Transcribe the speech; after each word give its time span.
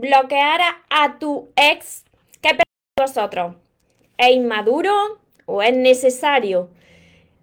bloquear 0.00 0.60
a, 0.88 1.18
tu 1.18 1.50
ex, 1.56 2.04
¿qué 2.40 2.50
pensáis 2.50 2.66
vosotros? 2.98 3.56
¿Es 4.16 4.30
inmaduro 4.30 5.20
o 5.46 5.62
es 5.62 5.76
necesario? 5.76 6.70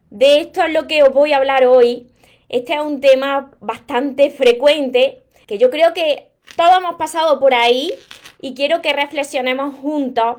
De 0.10 0.42
esto 0.42 0.64
es 0.64 0.74
lo 0.74 0.88
que 0.88 1.04
os 1.04 1.14
voy 1.14 1.34
a 1.34 1.38
hablar 1.38 1.66
hoy. 1.66 2.08
Este 2.50 2.74
es 2.74 2.82
un 2.82 3.02
tema 3.02 3.52
bastante 3.60 4.30
frecuente 4.32 5.24
que 5.46 5.58
yo 5.58 5.70
creo 5.70 5.94
que 5.94 6.30
todos 6.56 6.78
hemos 6.78 6.96
pasado 6.96 7.40
por 7.40 7.54
ahí 7.54 7.94
y 8.42 8.54
quiero 8.54 8.82
que 8.82 8.94
reflexionemos 8.94 9.76
juntos 9.76 10.38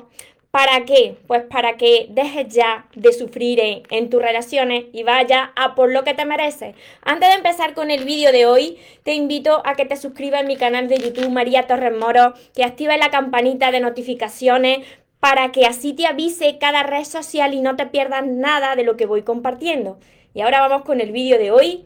¿Para 0.51 0.83
qué? 0.83 1.15
Pues 1.27 1.43
para 1.43 1.77
que 1.77 2.07
dejes 2.09 2.47
ya 2.51 2.87
de 2.95 3.13
sufrir 3.13 3.59
en, 3.61 4.09
tus 4.09 4.19
relaciones 4.19 4.85
y 4.93 5.03
vaya 5.03 5.51
a 5.55 5.75
por 5.75 5.91
lo 5.91 6.03
que 6.03 6.15
te 6.15 6.25
mereces. 6.25 6.75
Antes 7.03 7.29
de 7.29 7.35
empezar 7.35 7.75
con 7.75 7.91
el 7.91 8.03
vídeo 8.03 8.31
de 8.31 8.47
hoy, 8.47 8.79
te 9.03 9.13
invito 9.13 9.61
a 9.63 9.75
que 9.75 9.85
te 9.85 9.95
suscribas 9.95 10.41
a 10.41 10.47
mi 10.47 10.57
canal 10.57 10.87
de 10.87 10.97
YouTube 10.97 11.29
María 11.29 11.67
Torres 11.67 11.95
Moro, 11.95 12.33
que 12.55 12.63
actives 12.63 12.97
la 12.97 13.11
campanita 13.11 13.69
de 13.69 13.79
notificaciones 13.79 14.79
para 15.19 15.51
que 15.51 15.67
así 15.67 15.93
te 15.93 16.07
avise 16.07 16.57
cada 16.57 16.81
red 16.81 17.03
social 17.03 17.53
y 17.53 17.61
no 17.61 17.75
te 17.75 17.85
pierdas 17.85 18.25
nada 18.25 18.75
de 18.75 18.83
lo 18.83 18.97
que 18.97 19.05
voy 19.05 19.21
compartiendo. 19.21 19.99
Y 20.33 20.41
ahora 20.41 20.61
vamos 20.61 20.83
con 20.83 20.99
el 20.99 21.11
vídeo 21.11 21.37
de 21.37 21.51
hoy. 21.51 21.85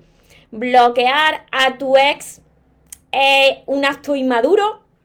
¿Bloquear 0.52 1.48
a 1.52 1.77
tu 1.77 1.98
ex 1.98 2.41
es 3.12 3.57
un 3.66 3.84
acto 3.84 4.16
inmaduro 4.16 4.82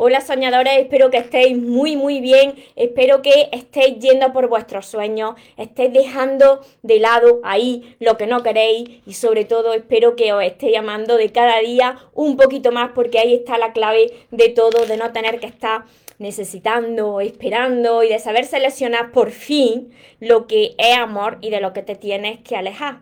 Hola 0.00 0.20
soñadores, 0.20 0.74
espero 0.78 1.10
que 1.10 1.16
estéis 1.16 1.58
muy 1.58 1.96
muy 1.96 2.20
bien, 2.20 2.54
espero 2.76 3.20
que 3.20 3.48
estéis 3.50 3.98
yendo 3.98 4.32
por 4.32 4.48
vuestros 4.48 4.86
sueños, 4.86 5.34
estéis 5.56 5.92
dejando 5.92 6.60
de 6.84 7.00
lado 7.00 7.40
ahí 7.42 7.96
lo 7.98 8.16
que 8.16 8.28
no 8.28 8.44
queréis 8.44 8.88
y 9.04 9.14
sobre 9.14 9.44
todo 9.44 9.74
espero 9.74 10.14
que 10.14 10.32
os 10.32 10.44
estéis 10.44 10.74
llamando 10.74 11.16
de 11.16 11.32
cada 11.32 11.58
día 11.58 11.98
un 12.14 12.36
poquito 12.36 12.70
más 12.70 12.92
porque 12.94 13.18
ahí 13.18 13.34
está 13.34 13.58
la 13.58 13.72
clave 13.72 14.12
de 14.30 14.50
todo, 14.50 14.86
de 14.86 14.96
no 14.96 15.10
tener 15.10 15.40
que 15.40 15.48
estar 15.48 15.86
necesitando, 16.20 17.20
esperando 17.20 18.04
y 18.04 18.08
de 18.08 18.20
saber 18.20 18.44
seleccionar 18.44 19.10
por 19.10 19.32
fin 19.32 19.90
lo 20.20 20.46
que 20.46 20.76
es 20.78 20.96
amor 20.96 21.38
y 21.40 21.50
de 21.50 21.60
lo 21.60 21.72
que 21.72 21.82
te 21.82 21.96
tienes 21.96 22.38
que 22.38 22.54
alejar. 22.54 23.00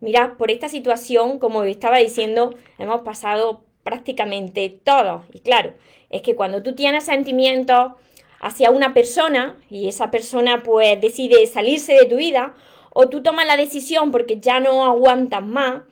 Mirad, 0.00 0.34
por 0.34 0.50
esta 0.50 0.68
situación, 0.68 1.38
como 1.38 1.64
estaba 1.64 1.96
diciendo, 1.96 2.54
hemos 2.78 3.00
pasado 3.00 3.62
prácticamente 3.86 4.68
todos. 4.68 5.22
Y 5.32 5.40
claro, 5.40 5.72
es 6.10 6.22
que 6.22 6.36
cuando 6.36 6.62
tú 6.62 6.74
tienes 6.74 7.04
sentimientos 7.04 7.92
hacia 8.40 8.70
una 8.70 8.94
persona 8.94 9.56
y 9.70 9.88
esa 9.88 10.10
persona 10.10 10.62
pues 10.62 11.00
decide 11.00 11.46
salirse 11.46 11.94
de 11.94 12.06
tu 12.06 12.16
vida 12.16 12.54
o 12.92 13.08
tú 13.08 13.22
tomas 13.22 13.46
la 13.46 13.56
decisión 13.56 14.10
porque 14.10 14.40
ya 14.40 14.60
no 14.60 14.84
aguantas 14.84 15.44
más, 15.44 15.82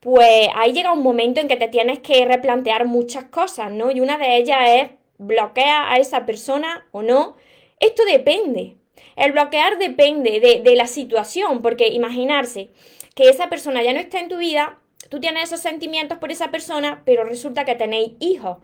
pues 0.00 0.48
ahí 0.54 0.72
llega 0.72 0.92
un 0.92 1.02
momento 1.02 1.40
en 1.40 1.48
que 1.48 1.56
te 1.56 1.68
tienes 1.68 2.00
que 2.00 2.24
replantear 2.24 2.86
muchas 2.86 3.24
cosas, 3.24 3.70
¿no? 3.72 3.90
Y 3.90 4.00
una 4.00 4.16
de 4.18 4.36
ellas 4.36 4.58
es 4.66 4.90
bloquea 5.18 5.92
a 5.92 5.98
esa 5.98 6.24
persona 6.24 6.86
o 6.92 7.02
no. 7.02 7.36
Esto 7.80 8.04
depende. 8.04 8.76
El 9.16 9.32
bloquear 9.32 9.78
depende 9.78 10.40
de, 10.40 10.60
de 10.62 10.76
la 10.76 10.86
situación, 10.86 11.62
porque 11.62 11.88
imaginarse 11.88 12.70
que 13.14 13.28
esa 13.28 13.48
persona 13.48 13.82
ya 13.82 13.92
no 13.92 13.98
está 13.98 14.20
en 14.20 14.28
tu 14.28 14.36
vida, 14.36 14.78
tú 15.08 15.18
tienes 15.20 15.44
esos 15.44 15.60
sentimientos 15.60 16.18
por 16.18 16.30
esa 16.30 16.50
persona, 16.50 17.02
pero 17.04 17.24
resulta 17.24 17.64
que 17.64 17.74
tenéis 17.74 18.12
hijos. 18.20 18.58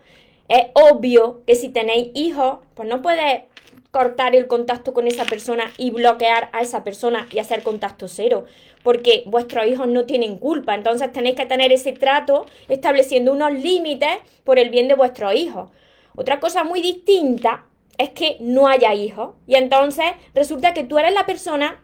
Es 0.48 0.64
obvio 0.74 1.42
que 1.46 1.54
si 1.54 1.70
tenéis 1.70 2.10
hijos, 2.14 2.58
pues 2.74 2.88
no 2.88 3.00
puedes 3.02 3.42
cortar 3.90 4.34
el 4.34 4.48
contacto 4.48 4.92
con 4.92 5.06
esa 5.06 5.24
persona 5.24 5.72
y 5.78 5.90
bloquear 5.90 6.50
a 6.52 6.62
esa 6.62 6.82
persona 6.82 7.28
y 7.30 7.38
hacer 7.38 7.62
contacto 7.62 8.08
cero, 8.08 8.44
porque 8.82 9.22
vuestros 9.26 9.66
hijos 9.66 9.86
no 9.86 10.04
tienen 10.04 10.36
culpa, 10.38 10.74
entonces 10.74 11.12
tenéis 11.12 11.36
que 11.36 11.46
tener 11.46 11.70
ese 11.72 11.92
trato 11.92 12.44
estableciendo 12.68 13.32
unos 13.32 13.52
límites 13.52 14.18
por 14.42 14.58
el 14.58 14.70
bien 14.70 14.88
de 14.88 14.94
vuestros 14.94 15.34
hijos. 15.36 15.70
Otra 16.16 16.40
cosa 16.40 16.64
muy 16.64 16.82
distinta 16.82 17.66
es 17.96 18.10
que 18.10 18.36
no 18.40 18.66
haya 18.66 18.92
hijos 18.94 19.36
y 19.46 19.54
entonces 19.54 20.06
resulta 20.34 20.74
que 20.74 20.82
tú 20.82 20.98
eres 20.98 21.14
la 21.14 21.24
persona 21.24 21.80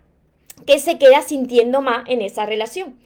que 0.66 0.78
se 0.78 0.98
queda 0.98 1.22
sintiendo 1.22 1.80
más 1.80 2.08
en 2.08 2.22
esa 2.22 2.46
relación. 2.46 2.98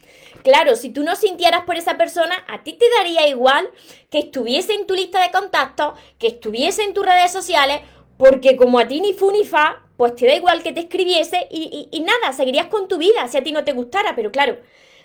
Claro, 0.42 0.76
si 0.76 0.91
tú 0.91 1.03
no 1.04 1.16
sintieras 1.16 1.65
por 1.65 1.76
esa 1.76 1.97
persona, 1.97 2.44
a 2.48 2.62
ti 2.62 2.75
te 2.75 2.84
daría 2.98 3.26
igual 3.28 3.70
que 4.10 4.19
estuviese 4.19 4.75
en 4.75 4.87
tu 4.87 4.94
lista 4.94 5.22
de 5.22 5.31
contactos, 5.31 5.94
que 6.19 6.26
estuviese 6.26 6.82
en 6.82 6.92
tus 6.92 7.06
redes 7.06 7.32
sociales, 7.32 7.81
porque 8.19 8.56
como 8.56 8.78
a 8.78 8.87
ti 8.87 9.00
ni 9.00 9.15
fu 9.15 9.31
ni 9.31 9.44
fa, 9.44 9.82
pues 9.97 10.15
te 10.16 10.26
da 10.26 10.34
igual 10.34 10.62
que 10.62 10.72
te 10.72 10.81
escribiese 10.81 11.47
y, 11.50 11.88
nada, 12.00 12.32
seguirías 12.32 12.66
con 12.66 12.88
tu 12.88 12.98
vida 12.98 13.26
si 13.28 13.38
a 13.38 13.42
ti 13.42 13.53
no 13.53 13.65
te 13.65 13.72
gustara. 13.72 14.15
Pero 14.15 14.31
claro, 14.32 14.59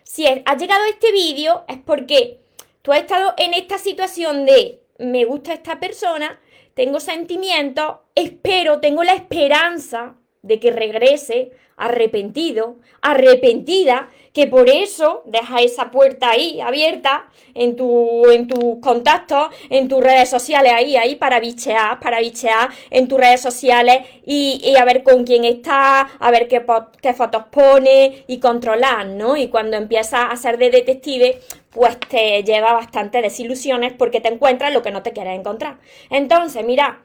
si 0.04 0.26
has 0.28 0.58
llegado 0.58 0.84
a 0.84 0.90
este 0.90 1.12
vídeo 1.12 1.64
es 1.68 1.78
porque 1.86 2.42
tú 2.82 2.92
has 2.92 3.00
estado 3.00 3.34
en 3.38 3.54
esta 3.54 3.78
situación 3.78 4.46
de 4.46 4.82
me 4.98 5.26
gusta 5.26 5.54
esta 5.54 5.80
persona, 5.80 6.40
tengo 6.74 7.00
sentimientos, 7.00 7.98
espero, 8.16 8.80
tengo 8.80 9.04
la 9.04 9.14
esperanza 9.14 10.16
de 10.42 10.60
que 10.60 10.72
regrese 10.72 11.52
arrepentido, 11.80 12.76
arrepentida, 13.02 14.10
que 14.34 14.46
por 14.46 14.70
eso 14.70 15.24
deja 15.26 15.62
esa 15.62 15.90
puerta 15.90 16.30
ahí 16.30 16.62
abierta 16.62 17.28
en 17.56 17.76
tu 17.76 18.30
en 18.30 18.48
tus 18.48 18.80
contactos, 18.80 19.50
en 19.70 19.88
tus 19.88 20.04
redes 20.04 20.30
sociales 20.30 20.72
ahí, 20.76 20.96
ahí 20.98 21.16
para 21.16 21.40
bichear, 21.40 22.00
para 22.00 22.20
bichear 22.20 22.70
en 22.92 23.08
tus 23.08 23.20
redes 23.20 23.42
sociales 23.42 24.06
y, 24.26 24.76
a 24.78 24.86
ver 24.86 25.04
con 25.04 25.24
quién 25.24 25.46
está, 25.46 26.02
a 26.02 26.32
ver 26.32 26.48
qué, 26.48 26.64
qué 27.02 27.14
fotos 27.14 27.46
pone 27.50 28.24
y 28.28 28.40
controlar, 28.40 29.08
¿no? 29.08 29.36
Y 29.36 29.48
cuando 29.48 29.78
empiezas 29.78 30.28
a 30.30 30.36
ser 30.36 30.58
de 30.58 30.70
detective, 30.70 31.40
pues 31.72 32.00
te 32.00 32.44
lleva 32.44 32.74
bastante 32.74 33.22
desilusiones 33.22 33.94
porque 33.94 34.22
te 34.22 34.30
encuentras 34.30 34.74
lo 34.74 34.82
que 34.82 34.92
no 34.92 35.02
te 35.02 35.14
quieres 35.14 35.40
encontrar. 35.40 35.78
Entonces, 36.10 36.64
mira, 36.64 37.02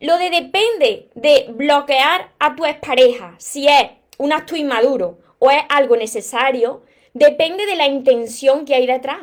lo 0.00 0.16
de 0.16 0.30
depende 0.30 1.08
de 1.14 1.46
bloquear 1.50 2.30
a 2.38 2.54
tu 2.54 2.64
expareja, 2.64 3.34
si 3.38 3.66
es 3.66 3.97
un 4.18 4.32
acto 4.32 4.56
inmaduro 4.56 5.18
o 5.38 5.50
es 5.50 5.62
algo 5.68 5.96
necesario, 5.96 6.82
depende 7.14 7.66
de 7.66 7.76
la 7.76 7.86
intención 7.86 8.64
que 8.64 8.74
hay 8.74 8.86
detrás. 8.86 9.22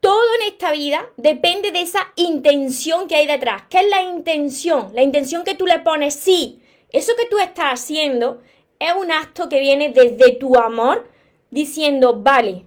Todo 0.00 0.22
en 0.40 0.52
esta 0.52 0.72
vida 0.72 1.10
depende 1.16 1.72
de 1.72 1.80
esa 1.80 2.12
intención 2.16 3.08
que 3.08 3.16
hay 3.16 3.26
detrás. 3.26 3.64
¿Qué 3.68 3.80
es 3.80 3.88
la 3.90 4.02
intención? 4.02 4.90
La 4.94 5.02
intención 5.02 5.42
que 5.42 5.56
tú 5.56 5.66
le 5.66 5.80
pones, 5.80 6.14
sí, 6.14 6.62
eso 6.90 7.12
que 7.16 7.26
tú 7.26 7.38
estás 7.38 7.80
haciendo 7.80 8.40
es 8.78 8.92
un 8.94 9.10
acto 9.10 9.48
que 9.48 9.58
viene 9.58 9.90
desde 9.90 10.32
tu 10.36 10.56
amor 10.56 11.08
diciendo, 11.50 12.14
vale, 12.14 12.64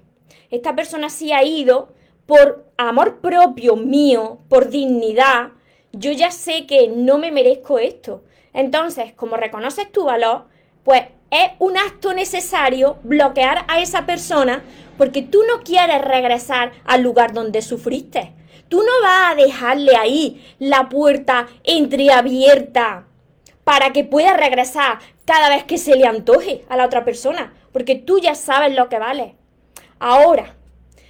esta 0.50 0.76
persona 0.76 1.10
sí 1.10 1.32
ha 1.32 1.44
ido 1.44 1.94
por 2.26 2.66
amor 2.78 3.22
propio 3.22 3.78
mío, 3.78 4.40
por 4.50 4.70
dignidad, 4.70 5.52
yo 5.94 6.12
ya 6.12 6.32
sé 6.32 6.66
que 6.68 6.88
no 6.88 7.18
me 7.18 7.32
merezco 7.32 7.80
esto. 7.80 8.24
Entonces, 8.54 9.14
como 9.14 9.38
reconoces 9.38 9.92
tu 9.92 10.06
valor, 10.06 10.46
pues 10.84 11.04
es 11.32 11.52
un 11.60 11.78
acto 11.78 12.14
necesario 12.14 12.98
bloquear 13.04 13.66
a 13.68 13.80
esa 13.80 14.06
persona 14.06 14.64
porque 14.98 15.22
tú 15.22 15.42
no 15.48 15.64
quieres 15.64 16.02
regresar 16.02 16.74
al 16.86 17.02
lugar 17.02 17.34
donde 17.34 17.62
sufriste. 17.62 18.34
Tú 18.68 18.84
no 18.84 18.92
vas 19.02 19.32
a 19.32 19.36
dejarle 19.36 19.96
ahí 19.96 20.46
la 20.60 20.90
puerta 20.90 21.48
entreabierta 21.64 23.08
para 23.64 23.94
que 23.94 24.04
pueda 24.04 24.36
regresar 24.36 25.00
cada 25.26 25.50
vez 25.50 25.64
que 25.64 25.78
se 25.78 25.96
le 25.96 26.06
antoje 26.06 26.66
a 26.70 26.76
la 26.76 26.86
otra 26.86 27.06
persona, 27.06 27.54
porque 27.72 27.96
tú 27.96 28.20
ya 28.20 28.36
sabes 28.36 28.76
lo 28.76 28.90
que 28.90 29.00
vale. 29.00 29.36
Ahora, 30.00 30.56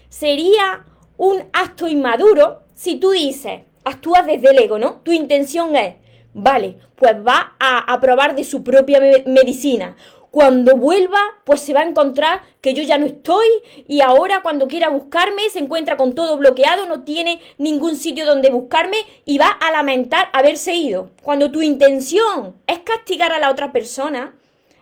sería 0.10 0.86
un 1.18 1.44
acto 1.54 1.88
inmaduro 1.88 2.62
si 2.76 2.96
tú 2.98 3.12
dices, 3.12 3.62
actúas 3.84 4.26
desde 4.26 4.52
el 4.52 4.60
ego, 4.60 4.78
¿no? 4.78 5.02
Tu 5.04 5.12
intención 5.12 5.76
es, 5.76 5.96
vale, 6.34 6.78
pues 6.96 7.16
va 7.16 7.56
a, 7.60 8.00
probar 8.00 8.36
de 8.36 8.44
su 8.44 8.64
propia 8.64 9.00
medicina. 9.26 9.96
Cuando 10.30 10.78
vuelva, 10.78 11.20
pues 11.44 11.60
se 11.60 11.74
va 11.74 11.82
a 11.82 11.86
encontrar 11.86 12.42
que 12.62 12.74
yo 12.74 12.84
ya 12.84 12.98
no 12.98 13.06
estoy 13.06 13.46
y 13.88 14.00
ahora 14.00 14.42
cuando 14.42 14.70
quiera 14.70 14.88
buscarme 14.88 15.50
se 15.50 15.60
encuentra 15.60 15.98
con 15.98 16.16
todo 16.16 16.38
bloqueado, 16.38 16.86
no 16.86 17.04
tiene 17.04 17.42
ningún 17.58 17.98
sitio 17.98 18.26
donde 18.26 18.50
buscarme 18.50 18.98
y 19.26 19.38
va 19.38 19.50
a 19.50 19.72
lamentar 19.72 20.30
haberse 20.32 20.74
ido. 20.74 21.12
Cuando 21.22 21.52
tu 21.52 21.62
intención 21.62 22.56
es 22.66 22.80
castigar 22.80 23.34
a 23.34 23.40
la 23.40 23.52
otra 23.52 23.74
persona, 23.74 24.34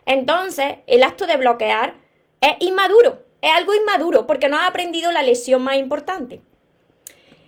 entonces 0.06 0.78
el 0.86 1.02
acto 1.02 1.26
de 1.26 1.38
bloquear 1.38 1.96
es 2.42 2.54
inmaduro, 2.60 3.24
es 3.42 3.52
algo 3.52 3.74
inmaduro 3.74 4.28
porque 4.28 4.50
no 4.50 4.58
has 4.58 4.70
aprendido 4.70 5.12
la 5.12 5.24
lección 5.24 5.64
más 5.64 5.78
importante. 5.78 6.42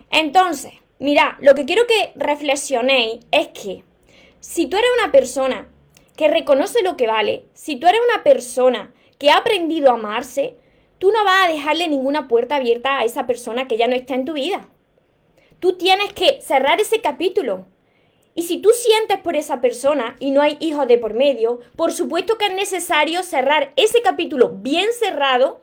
Entonces, 0.10 0.74
Mira, 1.02 1.36
lo 1.42 1.56
que 1.56 1.66
quiero 1.66 1.88
que 1.88 2.12
reflexionéis 2.14 3.26
es 3.32 3.48
que 3.48 3.84
si 4.42 4.66
tú 4.66 4.76
eres 4.76 4.90
una 5.02 5.12
persona 5.12 5.70
que 6.18 6.28
reconoce 6.28 6.82
lo 6.82 6.98
que 6.98 7.08
vale, 7.08 7.46
si 7.54 7.78
tú 7.78 7.88
eres 7.88 8.02
una 8.12 8.24
persona 8.24 8.94
que 9.18 9.30
ha 9.30 9.38
aprendido 9.38 9.92
a 9.92 9.94
amarse, 9.94 10.58
tú 10.98 11.12
no 11.12 11.24
vas 11.24 11.48
a 11.48 11.52
dejarle 11.52 11.88
ninguna 11.88 12.28
puerta 12.28 12.56
abierta 12.56 12.98
a 12.98 13.06
esa 13.06 13.28
persona 13.28 13.68
que 13.68 13.78
ya 13.78 13.88
no 13.88 13.96
está 13.96 14.16
en 14.16 14.26
tu 14.26 14.34
vida. 14.34 14.68
Tú 15.60 15.78
tienes 15.78 16.12
que 16.14 16.42
cerrar 16.42 16.82
ese 16.82 17.02
capítulo. 17.02 17.68
Y 18.34 18.44
si 18.44 18.58
tú 18.58 18.72
sientes 18.74 19.20
por 19.20 19.36
esa 19.36 19.62
persona 19.62 20.16
y 20.20 20.32
no 20.32 20.42
hay 20.42 20.58
hijos 20.60 20.88
de 20.88 20.98
por 20.98 21.14
medio, 21.14 21.60
por 21.76 21.92
supuesto 21.92 22.40
que 22.40 22.48
es 22.48 22.54
necesario 22.54 23.22
cerrar 23.22 23.74
ese 23.76 24.02
capítulo 24.02 24.50
bien 24.50 24.88
cerrado 24.92 25.62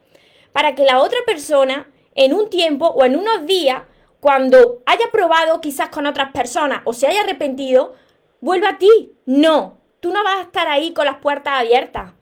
para 0.52 0.76
que 0.76 0.84
la 0.84 1.00
otra 1.00 1.18
persona 1.26 1.90
en 2.14 2.32
un 2.32 2.48
tiempo 2.48 2.86
o 2.86 3.04
en 3.04 3.16
unos 3.16 3.44
días 3.44 3.82
cuando 4.20 4.82
haya 4.86 5.10
probado 5.10 5.60
quizás 5.60 5.88
con 5.88 6.06
otras 6.06 6.30
personas 6.32 6.82
o 6.84 6.92
se 6.92 7.06
haya 7.06 7.22
arrepentido, 7.22 7.94
vuelva 8.40 8.70
a 8.70 8.78
ti. 8.78 9.12
No, 9.26 9.78
tú 10.00 10.12
no 10.12 10.22
vas 10.24 10.38
a 10.38 10.42
estar 10.42 10.68
ahí 10.68 10.92
con 10.92 11.06
las 11.06 11.18
puertas 11.18 11.54
abiertas. 11.54 12.12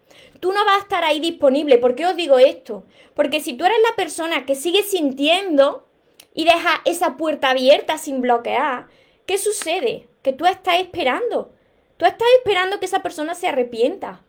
Tú 0.40 0.52
no 0.52 0.64
vas 0.64 0.78
a 0.78 0.82
estar 0.82 1.04
ahí 1.04 1.20
disponible. 1.20 1.78
¿Por 1.78 1.94
qué 1.94 2.06
os 2.06 2.16
digo 2.16 2.38
esto? 2.38 2.84
Porque 3.14 3.40
si 3.40 3.54
tú 3.54 3.64
eres 3.64 3.78
la 3.88 3.96
persona 3.96 4.44
que 4.44 4.54
sigue 4.54 4.82
sintiendo 4.82 5.86
y 6.34 6.44
deja 6.44 6.82
esa 6.84 7.16
puerta 7.16 7.50
abierta 7.50 7.98
sin 7.98 8.20
bloquear, 8.20 8.88
¿qué 9.26 9.38
sucede? 9.38 10.08
Que 10.22 10.32
tú 10.32 10.46
estás 10.46 10.78
esperando. 10.80 11.52
Tú 11.96 12.04
estás 12.04 12.28
esperando 12.38 12.78
que 12.78 12.86
esa 12.86 13.02
persona 13.02 13.34
se 13.34 13.48
arrepienta. 13.48 14.22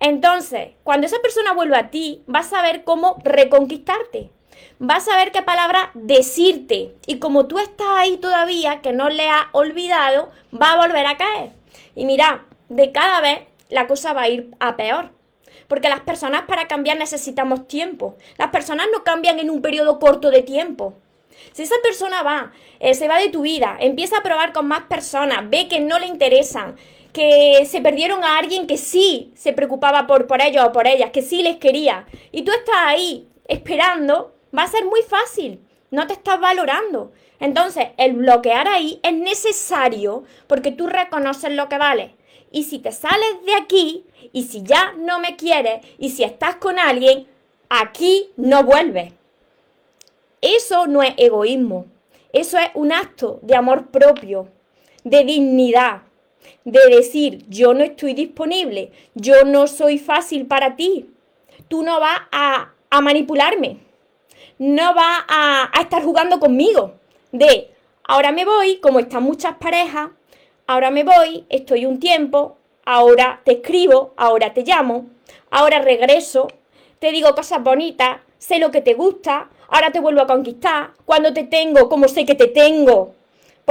Entonces, 0.00 0.72
cuando 0.82 1.06
esa 1.06 1.20
persona 1.20 1.54
vuelva 1.54 1.78
a 1.78 1.90
ti, 1.90 2.22
vas 2.26 2.52
a 2.52 2.60
ver 2.60 2.84
cómo 2.84 3.18
reconquistarte 3.24 4.30
vas 4.78 5.08
a 5.08 5.16
ver 5.16 5.32
qué 5.32 5.42
palabra 5.42 5.90
decirte. 5.94 6.94
Y 7.06 7.18
como 7.18 7.46
tú 7.46 7.58
estás 7.58 7.88
ahí 7.96 8.16
todavía, 8.16 8.80
que 8.80 8.92
no 8.92 9.08
le 9.08 9.28
has 9.28 9.46
olvidado, 9.52 10.30
va 10.52 10.72
a 10.72 10.86
volver 10.86 11.06
a 11.06 11.16
caer. 11.16 11.50
Y 11.94 12.04
mira, 12.04 12.46
de 12.68 12.92
cada 12.92 13.20
vez 13.20 13.40
la 13.68 13.86
cosa 13.86 14.12
va 14.12 14.22
a 14.22 14.28
ir 14.28 14.50
a 14.60 14.76
peor. 14.76 15.10
Porque 15.68 15.88
las 15.88 16.00
personas 16.00 16.42
para 16.42 16.68
cambiar 16.68 16.98
necesitamos 16.98 17.66
tiempo. 17.66 18.16
Las 18.36 18.50
personas 18.50 18.86
no 18.92 19.04
cambian 19.04 19.38
en 19.38 19.50
un 19.50 19.62
periodo 19.62 19.98
corto 19.98 20.30
de 20.30 20.42
tiempo. 20.42 20.94
Si 21.52 21.62
esa 21.62 21.76
persona 21.82 22.22
va, 22.22 22.52
eh, 22.80 22.94
se 22.94 23.08
va 23.08 23.18
de 23.18 23.28
tu 23.28 23.42
vida, 23.42 23.76
empieza 23.80 24.18
a 24.18 24.22
probar 24.22 24.52
con 24.52 24.66
más 24.66 24.82
personas, 24.82 25.48
ve 25.48 25.68
que 25.68 25.80
no 25.80 25.98
le 25.98 26.06
interesan, 26.06 26.76
que 27.12 27.66
se 27.66 27.80
perdieron 27.80 28.24
a 28.24 28.38
alguien 28.38 28.66
que 28.66 28.78
sí 28.78 29.32
se 29.34 29.52
preocupaba 29.52 30.06
por, 30.06 30.26
por 30.26 30.40
ellos 30.40 30.64
o 30.64 30.72
por 30.72 30.86
ellas, 30.86 31.10
que 31.10 31.22
sí 31.22 31.42
les 31.42 31.56
quería, 31.56 32.06
y 32.30 32.42
tú 32.42 32.52
estás 32.52 32.76
ahí 32.86 33.28
esperando, 33.48 34.34
va 34.56 34.64
a 34.64 34.68
ser 34.68 34.84
muy 34.84 35.02
fácil. 35.02 35.60
No 35.90 36.06
te 36.06 36.14
estás 36.14 36.40
valorando. 36.40 37.12
Entonces, 37.38 37.88
el 37.96 38.14
bloquear 38.14 38.68
ahí 38.68 39.00
es 39.02 39.12
necesario 39.12 40.24
porque 40.46 40.70
tú 40.70 40.86
reconoces 40.86 41.52
lo 41.52 41.68
que 41.68 41.78
vale. 41.78 42.14
Y 42.50 42.64
si 42.64 42.78
te 42.78 42.92
sales 42.92 43.44
de 43.44 43.54
aquí, 43.54 44.04
y 44.32 44.44
si 44.44 44.62
ya 44.62 44.92
no 44.98 45.18
me 45.18 45.36
quieres, 45.36 45.84
y 45.98 46.10
si 46.10 46.22
estás 46.22 46.56
con 46.56 46.78
alguien, 46.78 47.26
aquí 47.68 48.30
no 48.36 48.62
vuelves. 48.62 49.12
Eso 50.40 50.86
no 50.86 51.02
es 51.02 51.14
egoísmo. 51.16 51.86
Eso 52.32 52.58
es 52.58 52.70
un 52.74 52.92
acto 52.92 53.38
de 53.42 53.54
amor 53.54 53.88
propio, 53.88 54.48
de 55.04 55.24
dignidad, 55.24 56.02
de 56.64 56.80
decir, 56.88 57.44
yo 57.48 57.74
no 57.74 57.84
estoy 57.84 58.14
disponible, 58.14 58.92
yo 59.14 59.44
no 59.44 59.66
soy 59.66 59.98
fácil 59.98 60.46
para 60.46 60.74
ti, 60.74 61.10
tú 61.68 61.82
no 61.82 62.00
vas 62.00 62.22
a, 62.30 62.72
a 62.88 63.00
manipularme 63.02 63.80
no 64.62 64.94
va 64.94 65.24
a, 65.26 65.80
estar 65.80 66.04
jugando 66.04 66.38
conmigo. 66.38 66.94
De, 67.32 67.74
ahora 68.04 68.30
me 68.30 68.44
voy, 68.44 68.76
como 68.76 69.00
están 69.00 69.24
muchas 69.24 69.56
parejas, 69.56 70.10
ahora 70.68 70.92
me 70.92 71.02
voy, 71.02 71.44
estoy 71.48 71.84
un 71.84 71.98
tiempo, 71.98 72.56
ahora 72.84 73.40
te 73.44 73.54
escribo, 73.54 74.14
ahora 74.16 74.54
te 74.54 74.62
llamo, 74.62 75.06
ahora 75.50 75.80
regreso, 75.80 76.46
te 77.00 77.10
digo 77.10 77.34
cosas 77.34 77.60
bonitas, 77.60 78.20
sé 78.38 78.60
lo 78.60 78.70
que 78.70 78.82
te 78.82 78.94
gusta, 78.94 79.50
ahora 79.66 79.90
te 79.90 79.98
vuelvo 79.98 80.20
a 80.20 80.28
conquistar, 80.28 80.92
cuando 81.04 81.32
te 81.32 81.42
tengo, 81.42 81.88
como 81.88 82.06
sé 82.06 82.24
que 82.24 82.36
te 82.36 82.46
tengo, 82.46 83.16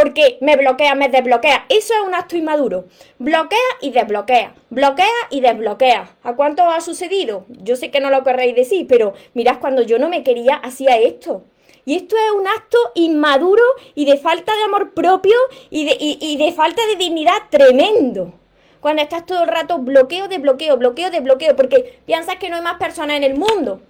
porque 0.01 0.37
me 0.41 0.55
bloquea, 0.55 0.95
me 0.95 1.09
desbloquea. 1.09 1.65
Eso 1.69 1.93
es 1.93 1.99
un 2.05 2.15
acto 2.15 2.35
inmaduro. 2.35 2.85
Bloquea 3.19 3.59
y 3.81 3.91
desbloquea. 3.91 4.55
Bloquea 4.69 5.05
y 5.29 5.41
desbloquea. 5.41 6.15
¿A 6.23 6.33
cuánto 6.35 6.63
ha 6.63 6.81
sucedido? 6.81 7.45
Yo 7.49 7.75
sé 7.75 7.91
que 7.91 7.99
no 7.99 8.09
lo 8.09 8.23
querréis 8.23 8.55
decir, 8.55 8.87
pero 8.87 9.13
mirad, 9.33 9.59
cuando 9.59 9.83
yo 9.83 9.99
no 9.99 10.09
me 10.09 10.23
quería, 10.23 10.55
hacía 10.55 10.97
esto. 10.97 11.43
Y 11.85 11.95
esto 11.95 12.15
es 12.15 12.31
un 12.39 12.47
acto 12.47 12.77
inmaduro 12.95 13.63
y 13.95 14.05
de 14.05 14.17
falta 14.17 14.55
de 14.55 14.63
amor 14.63 14.93
propio 14.93 15.35
y 15.69 16.37
de, 16.37 16.51
falta 16.51 16.81
de 16.87 16.95
dignidad 16.95 17.49
tremendo. 17.49 18.33
Cuando 18.79 19.03
estás 19.03 19.25
todo 19.25 19.43
el 19.43 19.49
rato 19.49 19.77
bloqueo 19.77 20.27
de 20.27 20.39
bloqueo, 20.39 20.77
bloqueo 20.77 21.11
de 21.11 21.19
bloqueo, 21.19 21.55
porque 21.55 21.99
piensas 22.05 22.37
que 22.37 22.49
no 22.49 22.55
hay 22.55 22.61
más 22.63 22.77
personas 22.77 23.17
en 23.17 23.23
el 23.23 23.35
mundo. 23.35 23.81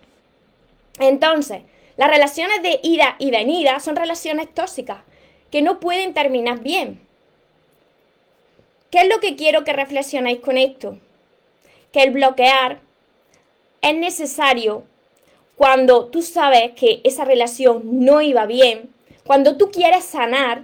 Entonces, 1.00 1.62
las 1.96 2.10
relaciones 2.10 2.62
de 2.62 2.80
ida 2.84 3.16
y 3.18 3.32
venida 3.32 3.80
son 3.80 3.96
relaciones 3.96 4.54
tóxicas 4.54 5.00
que 5.52 5.62
no 5.62 5.80
pueden 5.80 6.14
terminar 6.14 6.60
bien. 6.62 7.06
¿Qué 8.90 9.00
es 9.00 9.08
lo 9.08 9.20
que 9.20 9.36
quiero 9.36 9.64
que 9.64 9.74
reflexionéis 9.74 10.40
con 10.40 10.58
esto? 10.58 10.98
Que 11.92 12.04
el 12.04 12.12
bloquear 12.12 12.80
es 13.82 13.96
necesario 13.96 14.84
cuando 15.56 16.08
tú 16.08 16.22
sabes 16.22 16.72
que 16.72 17.02
esa 17.04 17.26
relación 17.26 17.82
no 18.06 18.22
iba 18.22 18.46
bien, 18.46 18.94
cuando 19.26 19.58
tú 19.58 19.72
quieres 19.72 20.06
sanar, 20.06 20.64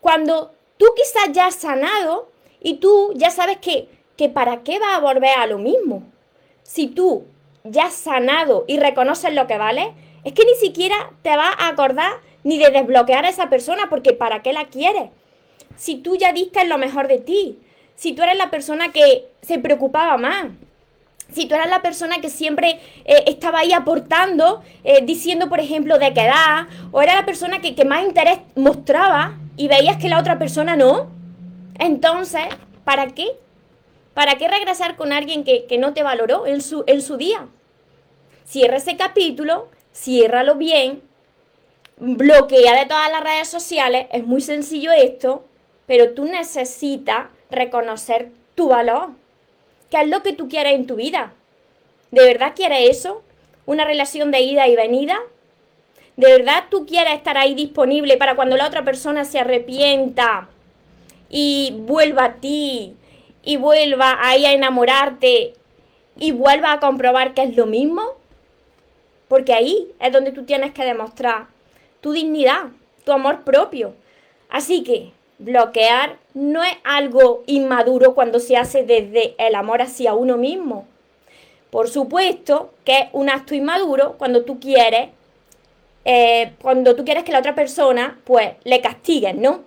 cuando 0.00 0.52
tú 0.78 0.86
quizás 0.96 1.32
ya 1.32 1.46
has 1.46 1.54
sanado 1.54 2.30
y 2.60 2.74
tú 2.74 3.12
ya 3.14 3.30
sabes 3.30 3.58
que, 3.58 3.88
que 4.16 4.28
para 4.28 4.62
qué 4.62 4.78
va 4.78 4.96
a 4.96 5.00
volver 5.00 5.38
a 5.38 5.46
lo 5.46 5.58
mismo. 5.58 6.02
Si 6.62 6.88
tú 6.88 7.24
ya 7.64 7.84
has 7.84 7.94
sanado 7.94 8.64
y 8.66 8.78
reconoces 8.78 9.32
lo 9.32 9.46
que 9.46 9.58
vale, 9.58 9.92
es 10.24 10.32
que 10.32 10.44
ni 10.44 10.54
siquiera 10.54 11.12
te 11.22 11.36
vas 11.36 11.54
a 11.58 11.68
acordar 11.68 12.20
ni 12.44 12.58
de 12.58 12.70
desbloquear 12.70 13.24
a 13.24 13.28
esa 13.28 13.50
persona, 13.50 13.88
porque 13.88 14.12
¿para 14.12 14.42
qué 14.42 14.52
la 14.52 14.66
quieres? 14.66 15.10
Si 15.76 15.96
tú 15.96 16.16
ya 16.16 16.32
diste 16.32 16.64
lo 16.66 16.78
mejor 16.78 17.08
de 17.08 17.18
ti, 17.18 17.58
si 17.96 18.12
tú 18.12 18.22
eres 18.22 18.36
la 18.36 18.50
persona 18.50 18.92
que 18.92 19.28
se 19.42 19.58
preocupaba 19.58 20.16
más, 20.16 20.46
si 21.32 21.46
tú 21.46 21.54
eras 21.54 21.70
la 21.70 21.82
persona 21.82 22.20
que 22.20 22.28
siempre 22.28 22.80
eh, 23.04 23.24
estaba 23.26 23.60
ahí 23.60 23.72
aportando, 23.72 24.62
eh, 24.84 25.04
diciendo, 25.04 25.48
por 25.48 25.60
ejemplo, 25.60 25.98
de 25.98 26.12
qué 26.12 26.22
edad, 26.22 26.66
o 26.90 27.02
era 27.02 27.14
la 27.14 27.24
persona 27.24 27.60
que, 27.60 27.84
más 27.84 28.02
interés 28.02 28.38
mostraba 28.56 29.38
y 29.56 29.68
veías 29.68 29.96
que 29.98 30.08
la 30.08 30.18
otra 30.18 30.38
persona 30.38 30.76
no, 30.76 31.10
entonces, 31.78 32.42
¿para 32.84 33.08
qué? 33.08 33.28
¿Para 34.14 34.36
qué 34.36 34.48
regresar 34.48 34.96
con 34.96 35.12
alguien 35.12 35.44
que, 35.44 35.66
que 35.66 35.78
no 35.78 35.94
te 35.94 36.02
valoró 36.02 36.46
en 36.46 36.60
su, 36.60 36.84
en 36.86 37.00
su 37.00 37.16
día? 37.16 37.46
Cierra 38.44 38.78
ese 38.78 38.96
capítulo, 38.96 39.68
ciérralo 39.94 40.56
bien 40.56 41.09
bloquea 42.00 42.78
de 42.78 42.86
todas 42.86 43.10
las 43.12 43.22
redes 43.22 43.48
sociales, 43.48 44.06
es 44.10 44.26
muy 44.26 44.40
sencillo 44.40 44.90
esto, 44.90 45.44
pero 45.86 46.14
tú 46.14 46.24
necesitas 46.24 47.26
reconocer 47.50 48.30
tu 48.54 48.68
valor. 48.68 49.10
¿Qué 49.90 50.00
es 50.00 50.08
lo 50.08 50.22
que 50.22 50.32
tú 50.32 50.48
quieres 50.48 50.74
en 50.74 50.86
tu 50.86 50.96
vida? 50.96 51.32
¿De 52.10 52.24
verdad 52.24 52.54
quieres 52.56 52.98
eso? 52.98 53.22
¿Una 53.66 53.84
relación 53.84 54.30
de 54.30 54.40
ida 54.40 54.66
y 54.66 54.76
venida? 54.76 55.18
¿De 56.16 56.30
verdad 56.32 56.64
tú 56.70 56.86
quieres 56.86 57.14
estar 57.14 57.36
ahí 57.36 57.54
disponible 57.54 58.16
para 58.16 58.34
cuando 58.34 58.56
la 58.56 58.66
otra 58.66 58.84
persona 58.84 59.24
se 59.24 59.38
arrepienta 59.38 60.48
y 61.28 61.74
vuelva 61.80 62.24
a 62.24 62.34
ti 62.36 62.96
y 63.42 63.56
vuelva 63.56 64.18
ahí 64.20 64.46
a 64.46 64.52
enamorarte 64.52 65.54
y 66.16 66.32
vuelva 66.32 66.72
a 66.72 66.80
comprobar 66.80 67.34
que 67.34 67.42
es 67.42 67.56
lo 67.56 67.66
mismo? 67.66 68.02
Porque 69.28 69.52
ahí 69.52 69.92
es 70.00 70.12
donde 70.12 70.32
tú 70.32 70.44
tienes 70.44 70.72
que 70.72 70.84
demostrar 70.84 71.46
tu 72.00 72.12
dignidad, 72.12 72.68
tu 73.04 73.12
amor 73.12 73.42
propio. 73.42 73.94
Así 74.48 74.82
que 74.82 75.12
bloquear 75.38 76.18
no 76.34 76.62
es 76.62 76.74
algo 76.84 77.42
inmaduro 77.46 78.14
cuando 78.14 78.40
se 78.40 78.56
hace 78.56 78.82
desde 78.82 79.34
el 79.38 79.54
amor 79.54 79.82
hacia 79.82 80.14
uno 80.14 80.36
mismo. 80.36 80.86
Por 81.70 81.88
supuesto 81.88 82.72
que 82.84 82.98
es 82.98 83.04
un 83.12 83.30
acto 83.30 83.54
inmaduro 83.54 84.16
cuando 84.18 84.42
tú 84.44 84.58
quieres, 84.58 85.10
eh, 86.04 86.52
cuando 86.60 86.96
tú 86.96 87.04
quieres 87.04 87.24
que 87.24 87.32
la 87.32 87.38
otra 87.38 87.54
persona, 87.54 88.18
pues, 88.24 88.52
le 88.64 88.80
castigues, 88.80 89.36
¿no? 89.36 89.64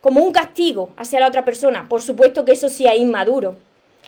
Como 0.00 0.20
un 0.22 0.32
castigo 0.32 0.90
hacia 0.96 1.20
la 1.20 1.28
otra 1.28 1.44
persona. 1.44 1.88
Por 1.88 2.02
supuesto 2.02 2.44
que 2.44 2.52
eso 2.52 2.68
sí 2.68 2.86
es 2.86 2.96
inmaduro. 2.96 3.56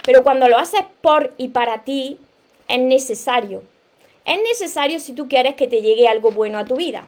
Pero 0.05 0.23
cuando 0.23 0.49
lo 0.49 0.59
haces 0.59 0.83
por 1.01 1.33
y 1.39 1.49
para 1.49 1.85
ti, 1.85 2.19
es 2.69 2.81
necesario. 2.81 3.63
Es 4.25 4.39
necesario 4.43 5.01
si 5.01 5.13
tú 5.13 5.29
quieres 5.29 5.55
que 5.55 5.69
te 5.69 5.83
llegue 5.83 6.09
algo 6.09 6.31
bueno 6.31 6.59
a 6.59 6.65
tu 6.65 6.77
vida. 6.77 7.07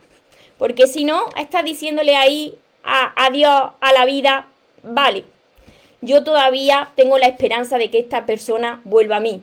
Porque 0.58 0.86
si 0.86 1.04
no, 1.04 1.26
estás 1.38 1.64
diciéndole 1.64 2.16
ahí 2.16 2.58
a, 2.82 3.12
adiós 3.26 3.72
a 3.80 3.92
la 3.92 4.04
vida, 4.04 4.46
vale, 4.82 5.24
yo 6.00 6.24
todavía 6.24 6.92
tengo 6.94 7.18
la 7.18 7.26
esperanza 7.26 7.78
de 7.78 7.90
que 7.90 7.98
esta 7.98 8.26
persona 8.26 8.80
vuelva 8.84 9.16
a 9.16 9.20
mí. 9.20 9.42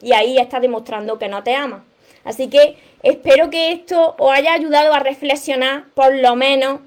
Y 0.00 0.12
ahí 0.12 0.38
estás 0.38 0.60
demostrando 0.60 1.18
que 1.18 1.28
no 1.28 1.42
te 1.42 1.54
ama. 1.54 1.84
Así 2.24 2.48
que 2.48 2.76
espero 3.02 3.50
que 3.50 3.72
esto 3.72 4.14
os 4.18 4.30
haya 4.30 4.52
ayudado 4.52 4.92
a 4.92 5.00
reflexionar, 5.00 5.84
por 5.94 6.14
lo 6.14 6.36
menos, 6.36 6.80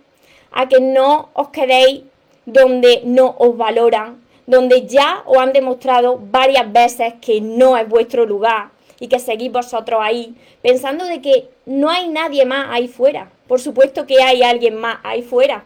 a 0.52 0.68
que 0.68 0.80
no 0.80 1.30
os 1.34 1.50
quedéis 1.50 2.04
donde 2.46 3.02
no 3.04 3.36
os 3.38 3.58
valoran, 3.58 4.24
donde 4.46 4.88
ya 4.88 5.24
os 5.26 5.38
han 5.38 5.52
demostrado 5.52 6.20
varias 6.20 6.72
veces 6.72 7.16
que 7.22 7.42
no 7.42 7.78
es 7.78 7.88
vuestro 7.88 8.26
lugar 8.26 8.70
y 9.00 9.08
que 9.08 9.20
seguís 9.20 9.52
vosotros 9.52 10.00
ahí, 10.02 10.36
pensando 10.62 11.06
de 11.06 11.22
que 11.22 11.50
no 11.66 11.90
hay 11.90 12.10
nadie 12.10 12.46
más 12.46 12.68
ahí 12.70 12.88
fuera. 12.88 13.30
Por 13.48 13.60
supuesto 13.60 14.06
que 14.06 14.22
hay 14.22 14.44
alguien 14.44 14.76
más 14.76 14.98
ahí 15.04 15.22
fuera, 15.22 15.64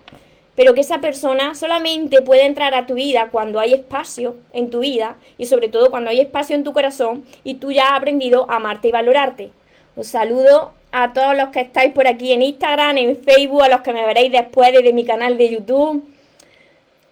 pero 0.56 0.74
que 0.74 0.82
esa 0.82 1.00
persona 1.00 1.56
solamente 1.56 2.22
puede 2.22 2.46
entrar 2.46 2.74
a 2.74 2.86
tu 2.86 2.96
vida 2.96 3.30
cuando 3.32 3.60
hay 3.60 3.74
espacio 3.74 4.36
en 4.54 4.70
tu 4.70 4.80
vida 4.80 5.16
y 5.38 5.46
sobre 5.46 5.70
todo 5.70 5.90
cuando 5.90 6.10
hay 6.10 6.20
espacio 6.20 6.56
en 6.56 6.64
tu 6.64 6.74
corazón 6.74 7.26
y 7.44 7.56
tú 7.56 7.72
ya 7.72 7.90
has 7.90 7.98
aprendido 7.98 8.50
a 8.50 8.58
amarte 8.58 8.90
y 8.90 8.92
valorarte. 8.92 9.52
Os 9.96 10.08
saludo 10.08 10.74
a 10.92 11.14
todos 11.14 11.36
los 11.36 11.50
que 11.50 11.62
estáis 11.62 11.94
por 11.94 12.08
aquí 12.08 12.34
en 12.34 12.42
Instagram, 12.42 12.98
en 12.98 13.18
Facebook, 13.18 13.64
a 13.64 13.70
los 13.70 13.82
que 13.82 13.94
me 13.94 14.06
veréis 14.06 14.32
después 14.32 14.72
de 14.72 14.94
mi 14.94 15.06
canal 15.06 15.38
de 15.38 15.50
YouTube. 15.50 16.04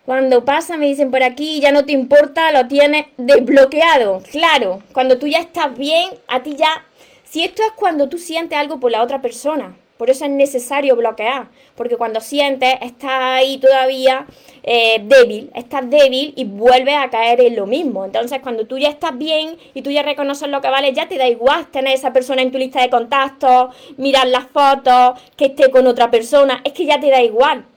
Cuando 0.10 0.44
pasa, 0.44 0.76
me 0.76 0.88
dicen 0.88 1.12
por 1.12 1.22
aquí, 1.22 1.60
ya 1.62 1.72
no 1.72 1.86
te 1.86 1.92
importa, 1.92 2.52
lo 2.52 2.68
tienes 2.68 3.06
desbloqueado. 3.18 4.24
Claro, 4.32 4.82
cuando 4.92 5.20
tú 5.20 5.28
ya 5.28 5.38
estás 5.38 5.78
bien, 5.78 6.10
a 6.28 6.42
ti 6.42 6.56
ya... 6.56 6.84
Si 7.26 7.44
esto 7.44 7.62
es 7.62 7.74
cuando 7.76 8.10
tú 8.10 8.18
sientes 8.18 8.58
algo 8.58 8.80
por 8.80 8.90
la 8.90 9.04
otra 9.04 9.22
persona, 9.22 9.78
por 9.98 10.10
eso 10.10 10.26
es 10.26 10.32
necesario 10.32 10.96
bloquear, 10.96 11.50
porque 11.76 11.96
cuando 11.96 12.22
sientes, 12.22 12.74
estás 12.82 13.12
ahí 13.22 13.60
todavía 13.60 14.26
eh, 14.64 15.00
débil, 15.04 15.52
estás 15.54 15.88
débil 15.88 16.34
y 16.36 16.44
vuelves 16.44 16.96
a 16.96 17.12
caer 17.12 17.40
en 17.42 17.56
lo 17.56 17.68
mismo. 17.68 18.04
Entonces, 18.04 18.40
cuando 18.42 18.66
tú 18.66 18.80
ya 18.80 18.90
estás 18.90 19.16
bien 19.16 19.58
y 19.76 19.84
tú 19.84 19.92
ya 19.92 20.02
reconoces 20.02 20.50
lo 20.50 20.60
que 20.60 20.72
vale, 20.72 20.92
ya 20.92 21.08
te 21.08 21.20
da 21.20 21.28
igual 21.28 21.68
tener 21.68 21.94
esa 21.94 22.12
persona 22.12 22.42
en 22.42 22.52
tu 22.52 22.58
lista 22.58 22.82
de 22.82 22.90
contactos, 22.90 23.76
mirar 23.98 24.26
las 24.26 24.48
fotos, 24.48 25.22
que 25.38 25.46
esté 25.46 25.70
con 25.70 25.86
otra 25.86 26.10
persona, 26.10 26.62
es 26.64 26.74
que 26.74 26.88
ya 26.88 27.00
te 27.00 27.12
da 27.12 27.22
igual. 27.22 27.68